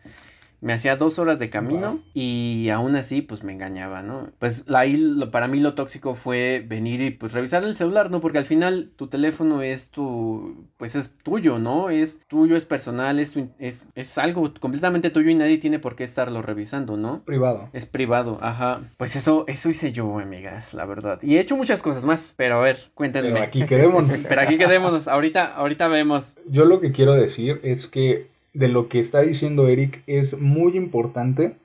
[0.63, 4.29] me hacía dos horas de camino y aún así pues me engañaba, ¿no?
[4.39, 4.97] Pues ahí
[5.29, 8.21] para mí lo tóxico fue venir y pues revisar el celular, ¿no?
[8.21, 11.89] Porque al final tu teléfono es tu, pues es tuyo, ¿no?
[11.89, 16.05] Es tuyo, es personal, es, es, es algo completamente tuyo y nadie tiene por qué
[16.05, 17.17] estarlo revisando, ¿no?
[17.17, 17.69] Es privado.
[17.73, 18.83] Es privado, ajá.
[18.95, 21.19] Pues eso, eso hice yo, amigas, la verdad.
[21.21, 23.33] Y he hecho muchas cosas más, pero a ver, cuéntenme.
[23.33, 24.25] Pero aquí quedémonos.
[24.29, 26.37] pero aquí quedémonos, ahorita, ahorita vemos.
[26.47, 30.77] Yo lo que quiero decir es que de lo que está diciendo Eric es muy
[30.77, 31.55] importante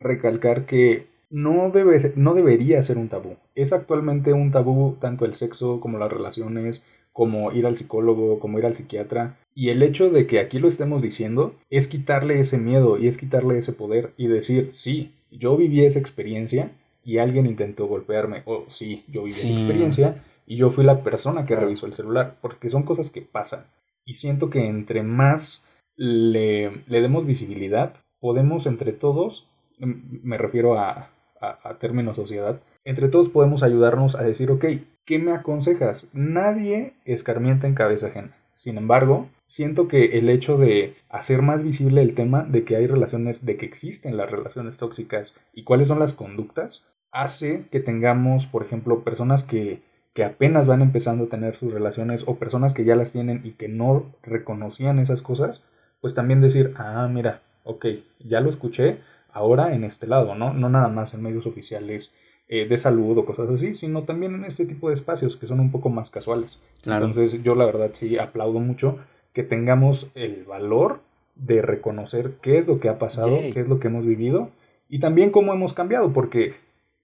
[0.00, 3.36] recalcar que no, debe, no debería ser un tabú.
[3.54, 8.58] Es actualmente un tabú tanto el sexo como las relaciones, como ir al psicólogo, como
[8.58, 9.38] ir al psiquiatra.
[9.54, 13.18] Y el hecho de que aquí lo estemos diciendo es quitarle ese miedo y es
[13.18, 16.72] quitarle ese poder y decir, sí, yo viví esa experiencia
[17.04, 21.46] y alguien intentó golpearme, o sí, yo viví esa experiencia y yo fui la persona
[21.46, 23.66] que revisó el celular, porque son cosas que pasan.
[24.04, 25.64] Y siento que entre más
[25.96, 33.28] le, le demos visibilidad, podemos entre todos, me refiero a, a, términos sociedad, entre todos
[33.28, 34.64] podemos ayudarnos a decir, ok,
[35.04, 36.08] ¿qué me aconsejas?
[36.12, 38.36] Nadie escarmienta en cabeza ajena.
[38.56, 42.86] Sin embargo, siento que el hecho de hacer más visible el tema de que hay
[42.86, 48.46] relaciones, de que existen las relaciones tóxicas y cuáles son las conductas, hace que tengamos,
[48.46, 49.82] por ejemplo, personas que,
[50.14, 53.52] que apenas van empezando a tener sus relaciones o personas que ya las tienen y
[53.52, 55.64] que no reconocían esas cosas,
[56.02, 57.86] pues también decir, ah, mira, ok,
[58.18, 58.98] ya lo escuché,
[59.32, 60.52] ahora en este lado, ¿no?
[60.52, 62.12] No nada más en medios oficiales
[62.48, 65.60] eh, de salud o cosas así, sino también en este tipo de espacios que son
[65.60, 66.58] un poco más casuales.
[66.84, 68.98] Entonces yo la verdad sí aplaudo mucho
[69.32, 71.00] que tengamos el valor
[71.36, 74.50] de reconocer qué es lo que ha pasado, qué es lo que hemos vivido
[74.88, 76.56] y también cómo hemos cambiado, porque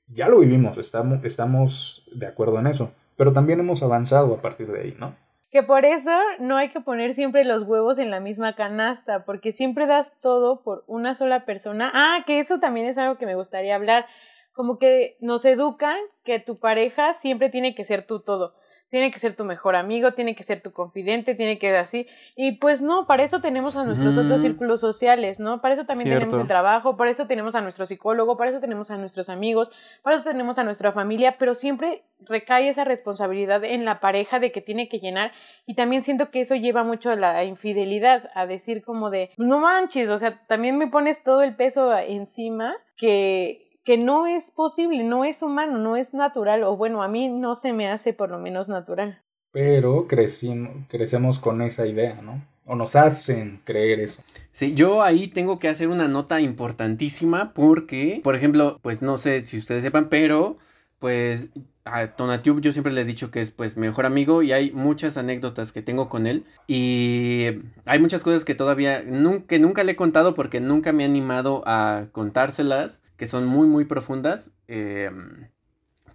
[0.08, 4.70] ya lo vivimos, estamos, estamos de acuerdo en eso, pero también hemos avanzado a partir
[4.70, 5.14] de ahí, ¿no?
[5.50, 9.50] Que por eso no hay que poner siempre los huevos en la misma canasta, porque
[9.50, 11.90] siempre das todo por una sola persona.
[11.94, 14.06] Ah, que eso también es algo que me gustaría hablar.
[14.52, 18.54] Como que nos educan que tu pareja siempre tiene que ser tu todo
[18.90, 22.06] tiene que ser tu mejor amigo, tiene que ser tu confidente, tiene que ser así.
[22.36, 25.60] Y pues no, para eso tenemos a nuestros otros círculos sociales, ¿no?
[25.60, 28.90] Para eso también tenemos el trabajo, para eso tenemos a nuestro psicólogo, para eso tenemos
[28.90, 29.70] a nuestros amigos,
[30.02, 34.52] para eso tenemos a nuestra familia, pero siempre recae esa responsabilidad en la pareja de
[34.52, 35.32] que tiene que llenar
[35.66, 39.58] y también siento que eso lleva mucho a la infidelidad, a decir como de, no
[39.60, 45.02] manches, o sea, también me pones todo el peso encima que que no es posible,
[45.02, 48.28] no es humano, no es natural, o bueno, a mí no se me hace por
[48.28, 49.22] lo menos natural.
[49.50, 52.44] Pero crecimos, crecemos con esa idea, ¿no?
[52.66, 54.22] O nos hacen creer eso.
[54.52, 59.40] Sí, yo ahí tengo que hacer una nota importantísima porque, por ejemplo, pues no sé
[59.40, 60.58] si ustedes sepan, pero
[60.98, 61.48] pues
[61.84, 64.70] a Tonatiuh yo siempre le he dicho que es pues mi mejor amigo y hay
[64.72, 67.46] muchas anécdotas que tengo con él y
[67.86, 71.62] hay muchas cosas que todavía nunca, nunca le he contado porque nunca me he animado
[71.66, 75.48] a contárselas que son muy muy profundas em,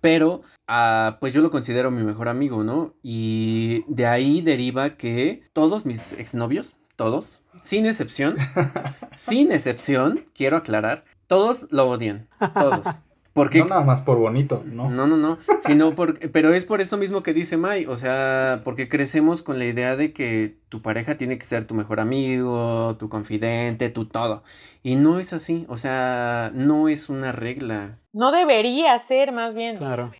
[0.04, 2.94] pero ah, pues yo lo considero mi mejor amigo, ¿no?
[3.02, 8.36] Y de ahí deriva que todos mis exnovios, todos, sin excepción,
[9.16, 13.00] sin excepción, quiero aclarar, todos lo odian, todos.
[13.34, 14.92] Porque, no nada más por bonito, ¿no?
[14.92, 15.40] No, no, no.
[15.62, 17.88] Sino por, pero es por eso mismo que dice Mai.
[17.88, 21.74] O sea, porque crecemos con la idea de que tu pareja tiene que ser tu
[21.74, 24.44] mejor amigo, tu confidente, tu todo.
[24.84, 25.66] Y no es así.
[25.68, 27.98] O sea, no es una regla.
[28.14, 29.78] No debería ser, más bien.
[29.78, 30.12] Claro.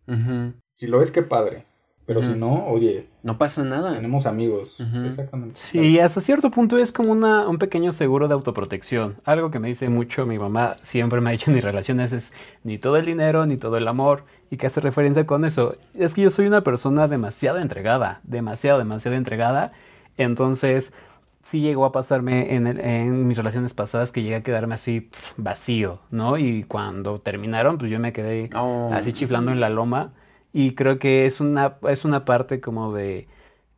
[0.70, 1.66] Si lo es, qué padre.
[2.06, 3.08] Pero si no, oye.
[3.22, 3.94] No pasa nada.
[3.94, 4.78] Tenemos amigos.
[5.04, 5.58] Exactamente.
[5.58, 9.16] Sí, hasta cierto punto es como una, un pequeño seguro de autoprotección.
[9.24, 12.32] Algo que me dice mucho mi mamá, siempre me ha dicho en mis relaciones es
[12.62, 14.24] ni todo el dinero, ni todo el amor.
[14.50, 15.76] Y que hace referencia con eso.
[15.94, 18.20] Es que yo soy una persona demasiado entregada.
[18.24, 19.72] Demasiado, demasiado entregada.
[20.18, 20.92] Entonces,
[21.42, 26.00] sí llegó a pasarme en, en mis relaciones pasadas que llegué a quedarme así vacío,
[26.10, 26.36] ¿no?
[26.36, 28.90] Y cuando terminaron, pues yo me quedé oh.
[28.92, 30.12] así chiflando en la loma
[30.54, 33.26] y creo que es una, es una parte como de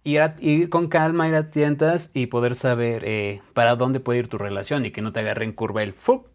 [0.04, 4.28] ir, ir con calma, ir a tientas y poder saber eh, para dónde puede ir
[4.28, 6.26] tu relación y que no te agarre en curva el ¡fup!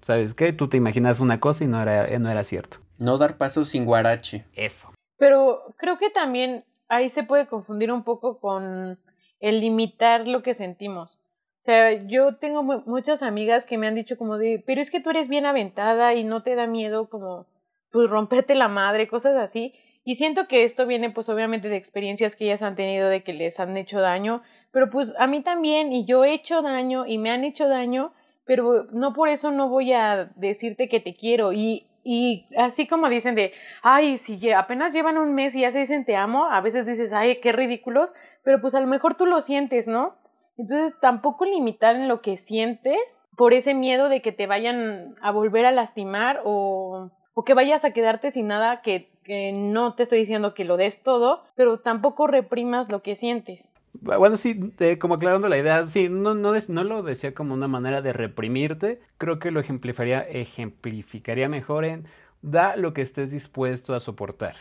[0.00, 0.54] ¿Sabes qué?
[0.54, 2.78] Tú te imaginas una cosa y no era, no era cierto.
[2.98, 4.46] No dar pasos sin guarache.
[4.54, 4.90] Eso.
[5.18, 8.98] Pero creo que también ahí se puede confundir un poco con
[9.40, 11.18] el limitar lo que sentimos.
[11.58, 15.00] O sea, yo tengo muchas amigas que me han dicho como de, pero es que
[15.00, 17.46] tú eres bien aventada y no te da miedo como
[17.92, 19.74] pues romperte la madre, cosas así.
[20.04, 23.32] Y siento que esto viene pues obviamente de experiencias que ellas han tenido de que
[23.32, 27.18] les han hecho daño, pero pues a mí también y yo he hecho daño y
[27.18, 28.12] me han hecho daño,
[28.44, 33.08] pero no por eso no voy a decirte que te quiero y y así como
[33.08, 33.52] dicen de,
[33.82, 37.12] ay, si apenas llevan un mes y ya se dicen te amo, a veces dices,
[37.12, 40.16] ay, qué ridículos, pero pues a lo mejor tú lo sientes, ¿no?
[40.58, 45.30] Entonces tampoco limitar en lo que sientes por ese miedo de que te vayan a
[45.30, 50.02] volver a lastimar o, o que vayas a quedarte sin nada, que, que no te
[50.02, 53.70] estoy diciendo que lo des todo, pero tampoco reprimas lo que sientes.
[53.94, 54.58] Bueno, sí,
[54.98, 59.00] como aclarando la idea, sí, no, no, no, lo decía como una manera de reprimirte,
[59.18, 62.06] creo que lo ejemplificaría, ejemplificaría mejor en
[62.40, 64.56] da lo que estés dispuesto a soportar.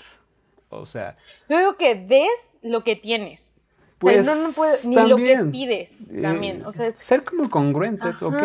[0.70, 1.18] O sea...
[1.50, 3.54] Yo digo que des lo que tienes.
[3.98, 4.52] Pues, no, no
[4.86, 6.66] ni lo que pides también.
[6.66, 8.44] O sea, ser como congruente, ¿ok?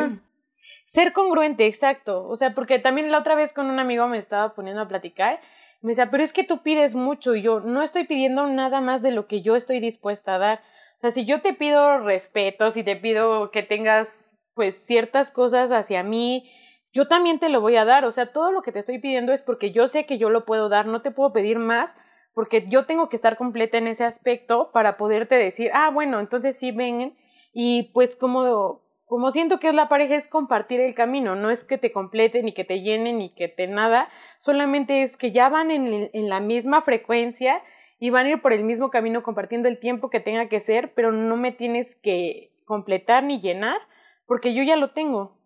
[0.86, 2.26] Ser congruente, exacto.
[2.28, 5.40] O sea, porque también la otra vez con un amigo me estaba poniendo a platicar.
[5.82, 9.02] Me decía, pero es que tú pides mucho y yo no estoy pidiendo nada más
[9.02, 10.62] de lo que yo estoy dispuesta a dar.
[10.96, 15.72] O sea, si yo te pido respeto, si te pido que tengas pues ciertas cosas
[15.72, 16.48] hacia mí,
[16.92, 18.04] yo también te lo voy a dar.
[18.04, 20.46] O sea, todo lo que te estoy pidiendo es porque yo sé que yo lo
[20.46, 21.96] puedo dar, no te puedo pedir más
[22.32, 26.56] porque yo tengo que estar completa en ese aspecto para poderte decir, ah, bueno, entonces
[26.56, 27.16] sí ven
[27.52, 31.64] y pues como, como siento que es la pareja es compartir el camino, no es
[31.64, 35.48] que te completen ni que te llenen ni que te nada, solamente es que ya
[35.48, 37.62] van en, en la misma frecuencia
[37.98, 40.92] y van a ir por el mismo camino compartiendo el tiempo que tenga que ser,
[40.94, 43.78] pero no me tienes que completar ni llenar
[44.26, 45.38] porque yo ya lo tengo.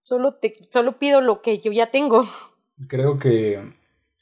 [0.00, 2.24] Solo te solo pido lo que yo ya tengo.
[2.86, 3.60] Creo que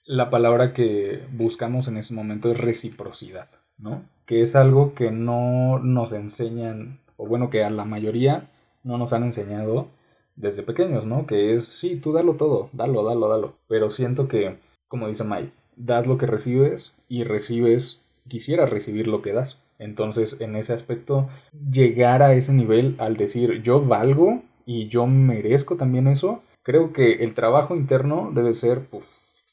[0.05, 4.05] la palabra que buscamos en ese momento es reciprocidad, ¿no?
[4.25, 8.49] Que es algo que no nos enseñan, o bueno, que a la mayoría
[8.87, 9.89] no nos han enseñado
[10.37, 11.27] desde pequeños, ¿no?
[11.27, 13.55] Que es, sí, tú dalo todo, dalo, dalo, dalo.
[13.69, 19.23] Pero siento que, como dice May, das lo que recibes y recibes, quisieras recibir lo
[19.23, 19.61] que das.
[19.79, 21.29] Entonces, en ese aspecto,
[21.71, 27.25] llegar a ese nivel al decir yo valgo y yo merezco también eso, creo que
[27.25, 28.87] el trabajo interno debe ser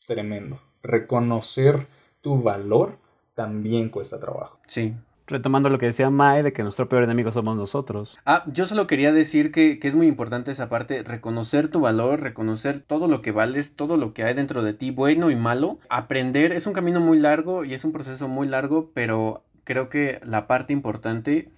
[0.07, 0.59] tremendo.
[0.81, 1.87] Reconocer
[2.21, 2.97] tu valor
[3.33, 4.59] también cuesta trabajo.
[4.67, 4.93] Sí.
[5.27, 8.17] Retomando lo que decía Mae de que nuestro peor enemigo somos nosotros.
[8.25, 12.21] Ah, yo solo quería decir que, que, es muy importante esa parte, reconocer tu valor,
[12.21, 15.79] reconocer todo lo que vales, todo lo que hay dentro de ti, bueno y malo.
[15.89, 20.19] Aprender es un camino muy largo y es un proceso muy largo, pero creo que
[20.25, 21.49] la parte importante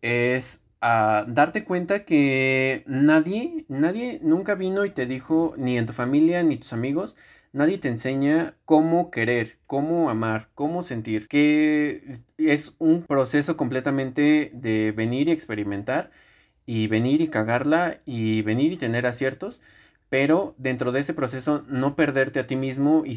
[0.00, 5.92] es a darte cuenta que nadie, nadie nunca vino y te dijo, ni en tu
[5.92, 7.16] familia, ni tus amigos,
[7.52, 14.92] nadie te enseña cómo querer, cómo amar, cómo sentir, que es un proceso completamente de
[14.92, 16.10] venir y experimentar
[16.66, 19.60] y venir y cagarla y venir y tener aciertos,
[20.08, 23.16] pero dentro de ese proceso no perderte a ti mismo y,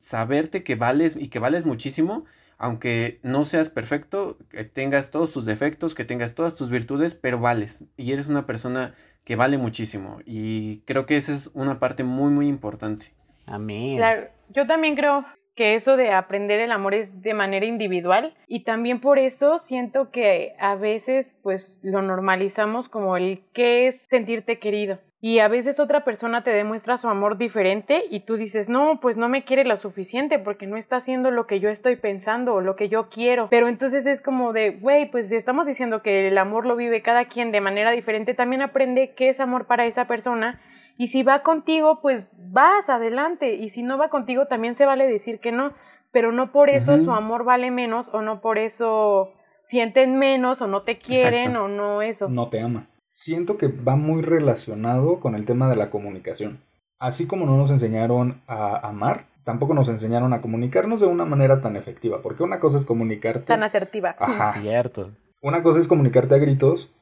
[0.00, 2.24] saberte que vales y que vales muchísimo
[2.58, 7.38] aunque no seas perfecto, que tengas todos tus defectos, que tengas todas tus virtudes, pero
[7.38, 8.94] vales y eres una persona
[9.24, 13.12] que vale muchísimo y creo que esa es una parte muy muy importante.
[13.46, 13.96] Amén.
[13.96, 18.60] Claro, yo también creo que eso de aprender el amor es de manera individual y
[18.60, 24.58] también por eso siento que a veces pues lo normalizamos como el qué es sentirte
[24.58, 29.00] querido y a veces otra persona te demuestra su amor diferente y tú dices, no,
[29.00, 32.54] pues no me quiere lo suficiente porque no está haciendo lo que yo estoy pensando
[32.54, 33.48] o lo que yo quiero.
[33.50, 37.24] Pero entonces es como de, güey, pues estamos diciendo que el amor lo vive cada
[37.24, 40.60] quien de manera diferente, también aprende qué es amor para esa persona.
[40.96, 43.54] Y si va contigo, pues vas adelante.
[43.54, 45.72] Y si no va contigo, también se vale decir que no.
[46.12, 49.32] Pero no por eso su amor vale menos o no por eso
[49.62, 52.28] sienten menos o no te quieren o no eso.
[52.28, 56.60] No te ama siento que va muy relacionado con el tema de la comunicación.
[56.98, 61.62] Así como no nos enseñaron a amar, tampoco nos enseñaron a comunicarnos de una manera
[61.62, 63.46] tan efectiva, porque una cosa es comunicarte...
[63.46, 64.16] Tan asertiva.
[64.18, 64.60] Ajá.
[64.60, 65.12] Cierto.
[65.40, 66.94] Una cosa es comunicarte a gritos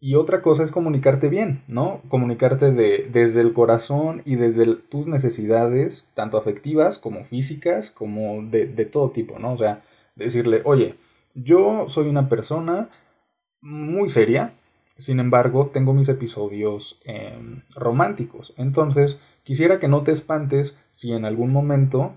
[0.00, 2.00] y otra cosa es comunicarte bien, ¿no?
[2.08, 8.66] Comunicarte de, desde el corazón y desde tus necesidades, tanto afectivas como físicas, como de,
[8.66, 9.52] de todo tipo, ¿no?
[9.52, 9.82] O sea,
[10.16, 10.96] decirle, oye,
[11.34, 12.88] yo soy una persona
[13.60, 14.54] muy seria,
[14.98, 18.54] sin embargo, tengo mis episodios em, románticos.
[18.56, 22.14] Entonces, quisiera que no te espantes si en algún momento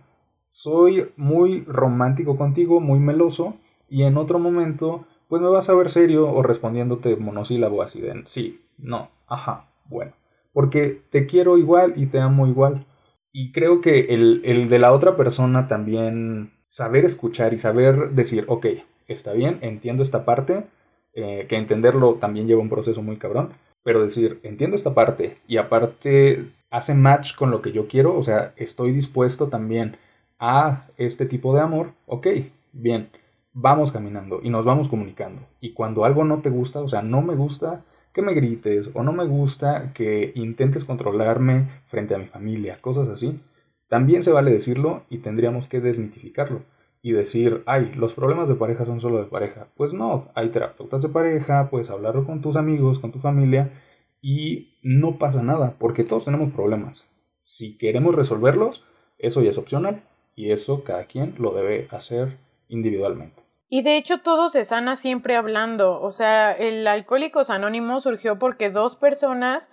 [0.50, 3.56] soy muy romántico contigo, muy meloso,
[3.89, 8.22] y en otro momento, pues me vas a ver serio o respondiéndote monosílabo así de
[8.28, 10.13] sí, no, ajá, bueno.
[10.52, 12.86] Porque te quiero igual y te amo igual.
[13.32, 18.46] Y creo que el, el de la otra persona también saber escuchar y saber decir,
[18.48, 18.67] ok,
[19.08, 20.65] está bien, entiendo esta parte,
[21.15, 23.49] eh, que entenderlo también lleva un proceso muy cabrón,
[23.82, 28.22] pero decir, entiendo esta parte y aparte hace match con lo que yo quiero, o
[28.22, 29.97] sea, estoy dispuesto también
[30.38, 32.28] a este tipo de amor, ok,
[32.72, 33.10] bien,
[33.54, 35.41] vamos caminando y nos vamos comunicando.
[35.62, 39.04] Y cuando algo no te gusta, o sea, no me gusta que me grites o
[39.04, 43.39] no me gusta que intentes controlarme frente a mi familia, cosas así,
[43.88, 46.62] también se vale decirlo y tendríamos que desmitificarlo
[47.01, 49.68] y decir, ay, los problemas de pareja son solo de pareja.
[49.76, 53.72] Pues no, hay terapeutas de pareja, puedes hablarlo con tus amigos, con tu familia
[54.22, 57.12] y no pasa nada, porque todos tenemos problemas.
[57.41, 58.86] Si queremos resolverlos,
[59.18, 62.38] eso ya es opcional y eso cada quien lo debe hacer
[62.70, 63.43] individualmente.
[63.76, 68.69] Y de hecho todo se sana siempre hablando, o sea, el Alcohólicos Anónimos surgió porque
[68.69, 69.71] dos personas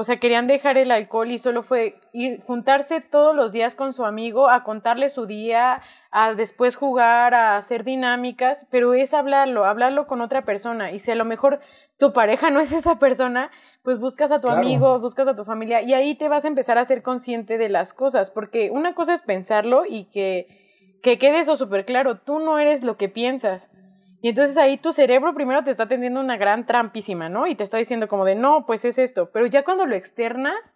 [0.00, 3.92] o sea, querían dejar el alcohol y solo fue ir juntarse todos los días con
[3.92, 5.82] su amigo a contarle su día,
[6.12, 10.92] a después jugar, a hacer dinámicas, pero es hablarlo, hablarlo con otra persona.
[10.92, 11.58] Y si a lo mejor
[11.98, 13.50] tu pareja no es esa persona,
[13.82, 16.78] pues buscas a tu amigo, buscas a tu familia y ahí te vas a empezar
[16.78, 20.67] a ser consciente de las cosas, porque una cosa es pensarlo y que,
[21.02, 23.70] que quede eso súper claro, tú no eres lo que piensas.
[24.20, 27.46] Y entonces ahí tu cerebro primero te está tendiendo una gran trampísima, ¿no?
[27.46, 29.30] Y te está diciendo como de, no, pues es esto.
[29.32, 30.74] Pero ya cuando lo externas,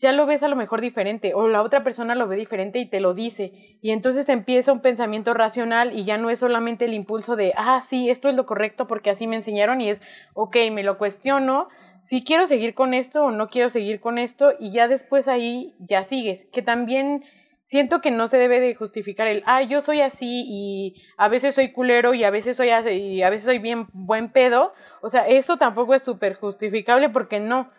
[0.00, 2.86] ya lo ves a lo mejor diferente o la otra persona lo ve diferente y
[2.86, 3.52] te lo dice.
[3.82, 7.80] Y entonces empieza un pensamiento racional y ya no es solamente el impulso de, ah,
[7.80, 10.00] sí, esto es lo correcto porque así me enseñaron y es,
[10.34, 11.68] ok, me lo cuestiono,
[12.00, 15.74] si quiero seguir con esto o no quiero seguir con esto y ya después ahí
[15.80, 16.46] ya sigues.
[16.52, 17.24] Que también
[17.68, 21.54] siento que no se debe de justificar el, ah, yo soy así y a veces
[21.54, 24.72] soy culero y a veces soy y a veces soy bien buen pedo.
[25.02, 27.70] O sea, eso tampoco es súper justificable porque no.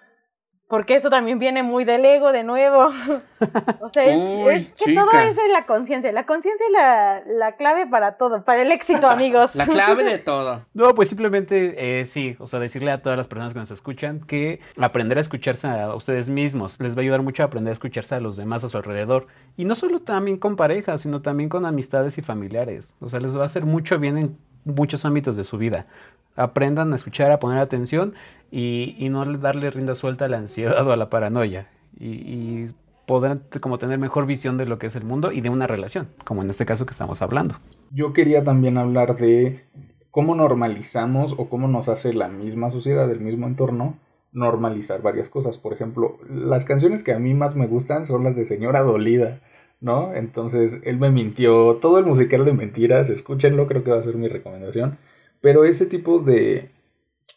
[0.70, 2.89] Porque eso también viene muy del ego de nuevo.
[3.82, 6.11] o sea, es, que todo eso es la conciencia.
[6.11, 9.55] La conciencia es la, la, clave para todo, para el éxito, amigos.
[9.55, 10.65] la clave de todo.
[10.76, 14.20] No, pues simplemente eh, sí, o sea, decirle a todas las personas que nos escuchan
[14.22, 17.74] que aprender a escucharse a ustedes mismos les va a ayudar mucho a aprender a
[17.74, 19.26] escucharse a los demás a su alrededor.
[19.57, 22.95] Y no solo también con parejas, sino también con amistades y familiares.
[23.01, 25.88] O sea, les va a hacer mucho bien en muchos ámbitos de su vida
[26.36, 28.13] aprendan a escuchar, a poner atención
[28.51, 31.67] y, y no darle rienda suelta a la ansiedad o a la paranoia.
[31.99, 32.67] Y, y
[33.05, 36.09] podrán como tener mejor visión de lo que es el mundo y de una relación,
[36.25, 37.55] como en este caso que estamos hablando.
[37.91, 39.65] Yo quería también hablar de
[40.11, 43.97] cómo normalizamos o cómo nos hace la misma sociedad, el mismo entorno,
[44.32, 45.57] normalizar varias cosas.
[45.57, 49.41] Por ejemplo, las canciones que a mí más me gustan son las de Señora Dolida,
[49.82, 50.13] ¿no?
[50.13, 54.15] Entonces, él me mintió, todo el musical de mentiras, escúchenlo, creo que va a ser
[54.15, 54.97] mi recomendación.
[55.41, 56.71] Pero ese tipo de,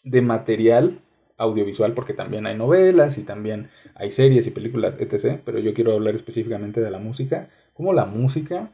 [0.05, 1.01] de material
[1.37, 5.41] audiovisual, porque también hay novelas y también hay series y películas, etc.
[5.45, 8.71] Pero yo quiero hablar específicamente de la música, cómo la música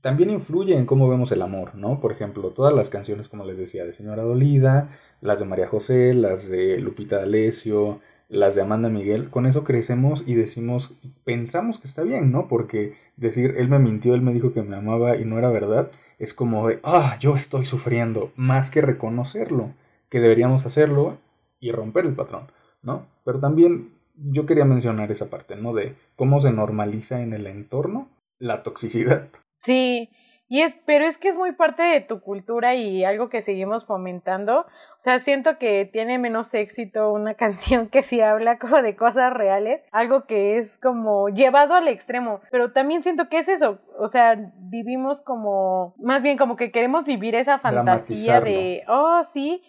[0.00, 2.00] también influye en cómo vemos el amor, ¿no?
[2.00, 6.14] Por ejemplo, todas las canciones, como les decía, de Señora Dolida, las de María José,
[6.14, 8.00] las de Lupita D'Alessio,
[8.30, 12.48] las de Amanda Miguel, con eso crecemos y decimos, pensamos que está bien, ¿no?
[12.48, 15.90] Porque decir, él me mintió, él me dijo que me amaba y no era verdad,
[16.20, 19.72] es como de, ah, yo estoy sufriendo, más que reconocerlo,
[20.10, 21.18] que deberíamos hacerlo
[21.58, 22.52] y romper el patrón,
[22.82, 23.06] ¿no?
[23.24, 25.72] Pero también yo quería mencionar esa parte, ¿no?
[25.72, 28.08] De cómo se normaliza en el entorno
[28.38, 29.28] la toxicidad.
[29.56, 30.10] Sí,
[30.50, 33.86] y es, pero es que es muy parte de tu cultura y algo que seguimos
[33.86, 34.62] fomentando.
[34.62, 39.32] O sea, siento que tiene menos éxito una canción que si habla como de cosas
[39.32, 42.40] reales, algo que es como llevado al extremo.
[42.50, 43.78] Pero también siento que es eso.
[43.96, 49.62] O sea, vivimos como, más bien como que queremos vivir esa fantasía de, oh, sí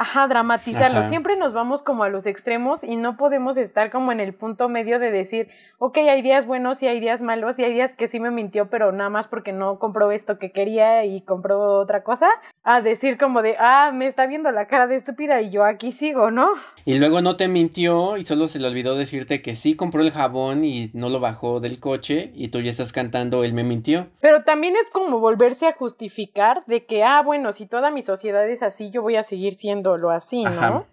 [0.00, 1.02] Ajá, dramatizarlo.
[1.02, 4.68] Siempre nos vamos como a los extremos y no podemos estar como en el punto
[4.68, 8.06] medio de decir, ok, hay días buenos y hay días malos y hay días que
[8.06, 12.04] sí me mintió, pero nada más porque no compró esto que quería y compró otra
[12.04, 12.28] cosa.
[12.62, 15.90] A decir como de, ah, me está viendo la cara de estúpida y yo aquí
[15.90, 16.48] sigo, ¿no?
[16.84, 20.12] Y luego no te mintió y solo se le olvidó decirte que sí compró el
[20.12, 24.06] jabón y no lo bajó del coche y tú ya estás cantando, él me mintió.
[24.20, 28.48] Pero también es como volverse a justificar de que, ah, bueno, si toda mi sociedad
[28.48, 30.86] es así, yo voy a seguir siendo lo así, ¿no?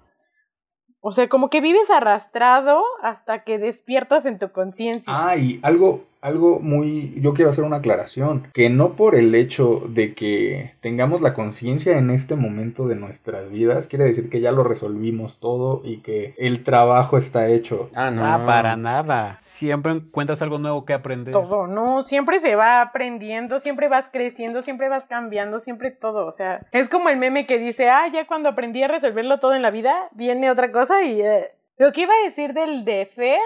[1.02, 5.14] O sea, como que vives arrastrado hasta que despiertas en tu conciencia.
[5.16, 9.84] Ah, y algo, algo muy, yo quiero hacer una aclaración, que no por el hecho
[9.88, 14.52] de que tengamos la conciencia en este momento de nuestras vidas, quiere decir que ya
[14.52, 17.92] lo resolvimos todo y que el trabajo está hecho.
[17.94, 18.26] Ah, no.
[18.26, 19.38] Ah, para nada.
[19.40, 21.32] Siempre encuentras algo nuevo que aprender.
[21.32, 26.26] Todo, no, siempre se va aprendiendo, siempre vas creciendo, siempre vas cambiando, siempre todo.
[26.26, 29.54] O sea, es como el meme que dice, ah, ya cuando aprendí a resolverlo todo
[29.54, 31.22] en la vida, viene otra cosa y...
[31.22, 33.38] Eh, lo que iba a decir del de Fer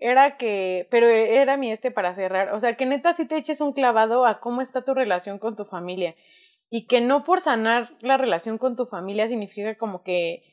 [0.00, 3.60] era que, pero era mi este para cerrar, o sea, que neta si te eches
[3.60, 6.16] un clavado a cómo está tu relación con tu familia.
[6.70, 10.44] Y que no por sanar la relación con tu familia significa como que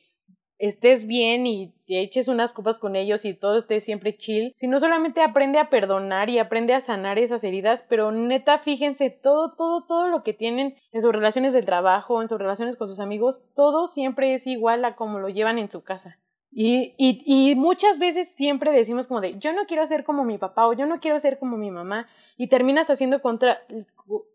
[0.58, 4.80] estés bien y te eches unas copas con ellos y todo esté siempre chill, sino
[4.80, 9.86] solamente aprende a perdonar y aprende a sanar esas heridas, pero neta fíjense todo, todo,
[9.86, 13.44] todo lo que tienen en sus relaciones del trabajo, en sus relaciones con sus amigos,
[13.56, 16.18] todo siempre es igual a como lo llevan en su casa.
[16.52, 20.38] Y, y, y, muchas veces siempre decimos como de, yo no quiero ser como mi
[20.38, 23.60] papá o yo no quiero ser como mi mamá y terminas haciendo contra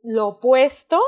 [0.02, 1.00] lo opuesto,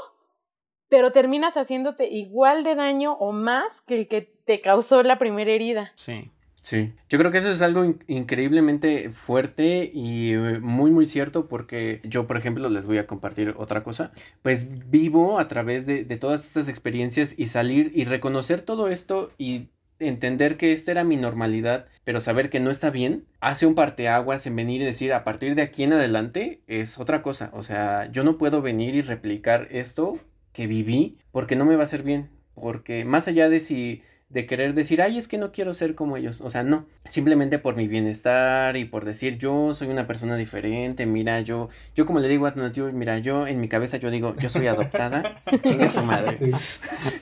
[0.88, 5.52] pero terminas haciéndote igual de daño o más que el que te causó la primera
[5.52, 5.92] herida.
[5.96, 6.30] Sí.
[6.64, 12.00] Sí, yo creo que eso es algo increíblemente fuerte y eh, muy muy cierto porque
[12.04, 16.16] yo por ejemplo les voy a compartir otra cosa, pues vivo a través de, de
[16.16, 19.68] todas estas experiencias y salir y reconocer todo esto y
[19.98, 24.46] entender que esta era mi normalidad, pero saber que no está bien, hace un parteaguas
[24.46, 27.50] en venir y decir a partir de aquí en adelante es otra cosa.
[27.52, 30.18] O sea, yo no puedo venir y replicar esto
[30.52, 32.30] que viví porque no me va a hacer bien.
[32.54, 36.16] Porque más allá de si de querer decir, ay, es que no quiero ser como
[36.16, 36.40] ellos.
[36.40, 36.86] O sea, no.
[37.04, 41.06] Simplemente por mi bienestar y por decir, yo soy una persona diferente.
[41.06, 42.60] Mira, yo, yo como le digo a tu
[42.92, 45.36] mira, yo en mi cabeza yo digo, yo soy adoptada.
[45.62, 46.36] chingue su madre.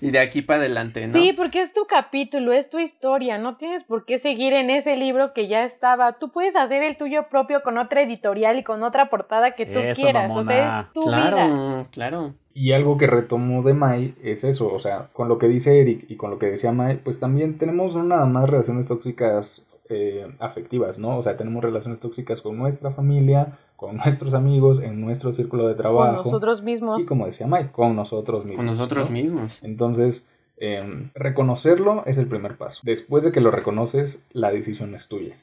[0.01, 1.13] Y de aquí para adelante, ¿no?
[1.13, 3.37] Sí, porque es tu capítulo, es tu historia.
[3.37, 6.19] No tienes por qué seguir en ese libro que ya estaba.
[6.19, 9.81] Tú puedes hacer el tuyo propio con otra editorial y con otra portada que tú
[9.95, 10.33] quieras.
[10.35, 11.47] O sea, es tu claro, vida.
[11.47, 12.41] Claro, claro.
[12.55, 16.05] Y algo que retomó de Mai es eso, o sea, con lo que dice Eric
[16.09, 20.27] y con lo que decía Mai, pues también tenemos no nada más relaciones tóxicas eh,
[20.39, 21.19] afectivas, ¿no?
[21.19, 25.75] O sea, tenemos relaciones tóxicas con nuestra familia, con nuestros amigos, en nuestro círculo de
[25.75, 26.23] trabajo.
[26.23, 27.03] Con nosotros mismos.
[27.03, 28.57] Y como decía Mai, con nosotros mismos.
[28.57, 29.63] Con nosotros mismos.
[29.63, 30.27] Entonces,
[30.57, 32.81] em, reconocerlo es el primer paso.
[32.85, 35.37] Después de que lo reconoces, la decisión es tuya.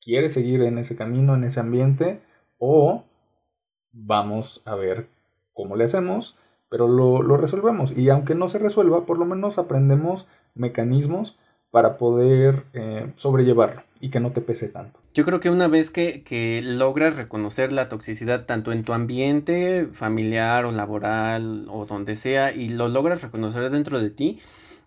[0.00, 2.20] ¿Quieres seguir en ese camino, en ese ambiente?
[2.58, 3.04] O
[3.92, 5.08] vamos a ver
[5.56, 6.36] cómo le hacemos,
[6.68, 7.90] pero lo, resolvemos.
[7.96, 11.36] Y aunque no se resuelva, por lo menos aprendemos mecanismos
[11.70, 15.00] para poder eh, sobrellevarlo y que no te pese tanto.
[15.14, 19.88] Yo creo que una vez que, que, logras reconocer la toxicidad tanto en tu ambiente
[19.92, 24.38] familiar o laboral o donde sea y lo logras reconocer dentro de ti,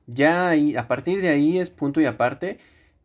[0.07, 2.59] ya ahí, a partir de ahí es punto y aparte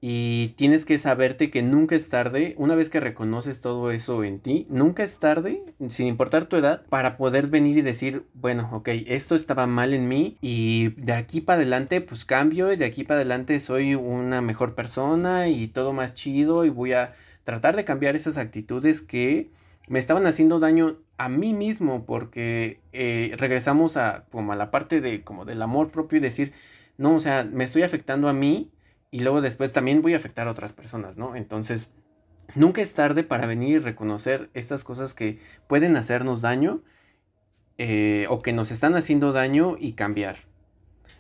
[0.07, 4.39] y tienes que saberte que nunca es tarde, una vez que reconoces todo eso en
[4.39, 8.91] ti, nunca es tarde, sin importar tu edad, para poder venir y decir, bueno, ok,
[9.07, 13.05] esto estaba mal en mí y de aquí para adelante pues cambio y de aquí
[13.05, 17.13] para adelante soy una mejor persona y todo más chido y voy a
[17.45, 19.53] tratar de cambiar esas actitudes que
[19.89, 25.01] me estaban haciendo daño a mí mismo porque eh, regresamos a como a la parte
[25.01, 26.53] de como del amor propio y decir,
[26.99, 28.71] no, o sea, me estoy afectando a mí
[29.15, 31.37] y luego después también voy a afectar a otras personas, ¿no?
[31.37, 31.93] Entonces,
[32.57, 35.39] nunca es tarde para venir y reconocer estas cosas que
[35.69, 36.83] pueden hacernos daño
[37.79, 40.39] eh, o que nos están haciendo daño y cambiar.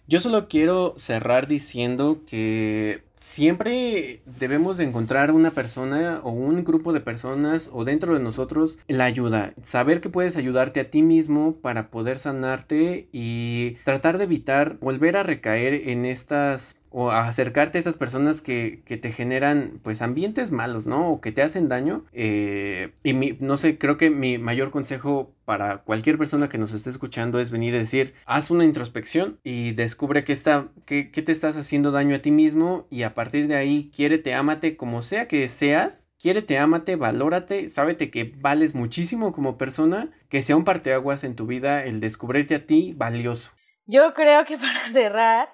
[0.08, 6.92] Yo solo quiero cerrar diciendo que siempre debemos de encontrar una persona o un grupo
[6.92, 9.54] de personas o dentro de nosotros la ayuda.
[9.62, 15.16] Saber que puedes ayudarte a ti mismo para poder sanarte y tratar de evitar volver
[15.16, 20.52] a recaer en estas o acercarte a esas personas que, que, te generan pues ambientes
[20.52, 21.10] malos, ¿no?
[21.10, 22.04] O que te hacen daño.
[22.12, 26.72] Eh, y mi, no sé, creo que mi mayor consejo para cualquier persona que nos
[26.72, 31.20] esté escuchando es venir a decir, haz una introspección y descubre qué, está, qué, qué
[31.20, 35.02] te estás haciendo daño a ti mismo y a partir de ahí, quiérete, ámate como
[35.02, 36.12] sea que seas.
[36.20, 41.46] Quiérete, ámate, valórate, sábete que vales muchísimo como persona, que sea un parteaguas en tu
[41.46, 43.50] vida el descubrirte a ti valioso.
[43.86, 45.48] Yo creo que para cerrar,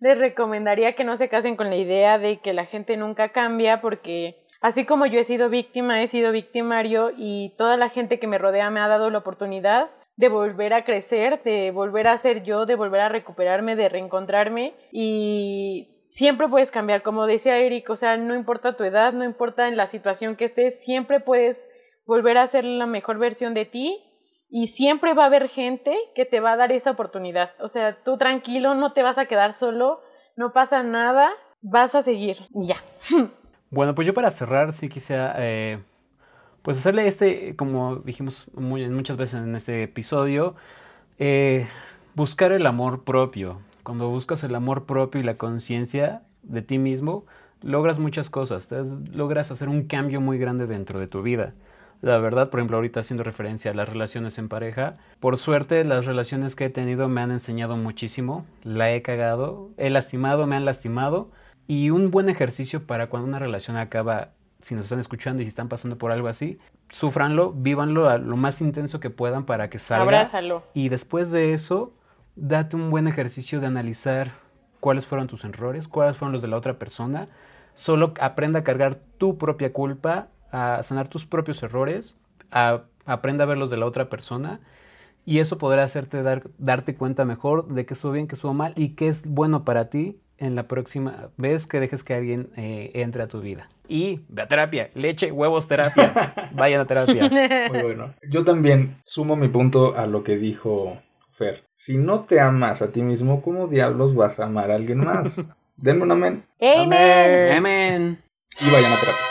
[0.00, 3.80] les recomendaría que no se casen con la idea de que la gente nunca cambia
[3.80, 8.26] porque así como yo he sido víctima, he sido victimario y toda la gente que
[8.26, 12.42] me rodea me ha dado la oportunidad de volver a crecer, de volver a ser
[12.42, 17.96] yo, de volver a recuperarme, de reencontrarme y siempre puedes cambiar, como decía Eric, o
[17.96, 21.68] sea, no importa tu edad, no importa en la situación que estés, siempre puedes
[22.06, 24.09] volver a ser la mejor versión de ti
[24.50, 27.52] y siempre va a haber gente que te va a dar esa oportunidad.
[27.60, 30.00] O sea, tú tranquilo, no te vas a quedar solo,
[30.36, 31.30] no pasa nada,
[31.62, 32.38] vas a seguir.
[32.50, 32.76] Ya.
[33.72, 35.78] Bueno, pues yo para cerrar sí quisiera eh,
[36.62, 40.56] pues hacerle este, como dijimos muchas veces en este episodio,
[41.20, 41.68] eh,
[42.16, 43.60] buscar el amor propio.
[43.84, 47.26] Cuando buscas el amor propio y la conciencia de ti mismo,
[47.62, 48.68] logras muchas cosas,
[49.12, 51.54] logras hacer un cambio muy grande dentro de tu vida.
[52.02, 56.06] La verdad, por ejemplo, ahorita haciendo referencia a las relaciones en pareja, por suerte las
[56.06, 60.64] relaciones que he tenido me han enseñado muchísimo, la he cagado, he lastimado, me han
[60.64, 61.30] lastimado
[61.66, 64.30] y un buen ejercicio para cuando una relación acaba,
[64.62, 68.62] si nos están escuchando y si están pasando por algo así, sufranlo, vívanlo lo más
[68.62, 70.02] intenso que puedan para que salga.
[70.02, 70.62] Abrázalo.
[70.72, 71.92] Y después de eso,
[72.34, 74.32] date un buen ejercicio de analizar
[74.80, 77.28] cuáles fueron tus errores, cuáles fueron los de la otra persona.
[77.74, 82.16] Solo aprenda a cargar tu propia culpa a sanar tus propios errores,
[82.50, 84.60] a, aprenda a ver los de la otra persona
[85.24, 88.72] y eso podrá hacerte dar, darte cuenta mejor de qué estuvo bien, qué estuvo mal
[88.76, 92.90] y qué es bueno para ti en la próxima vez que dejes que alguien eh,
[92.94, 93.68] entre a tu vida.
[93.88, 96.12] Y ve a terapia, leche, huevos, terapia.
[96.52, 97.28] Vayan a terapia.
[97.68, 98.14] Muy bueno.
[98.28, 100.98] Yo también sumo mi punto a lo que dijo
[101.30, 101.64] Fer.
[101.74, 105.46] Si no te amas a ti mismo, ¿cómo diablos vas a amar a alguien más?
[105.76, 106.44] Denme un amén.
[106.60, 107.52] Amén.
[107.56, 108.18] Amén.
[108.60, 109.29] Y vayan a terapia.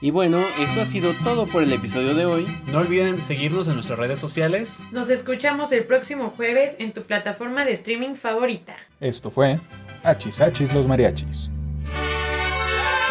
[0.00, 2.46] Y bueno, esto ha sido todo por el episodio de hoy.
[2.68, 4.80] No olviden seguirnos en nuestras redes sociales.
[4.92, 8.76] Nos escuchamos el próximo jueves en tu plataforma de streaming favorita.
[9.00, 9.58] Esto fue
[10.04, 11.50] Hachis Hachis los Mariachis.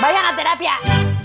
[0.01, 1.16] ¡Vayan a terapia!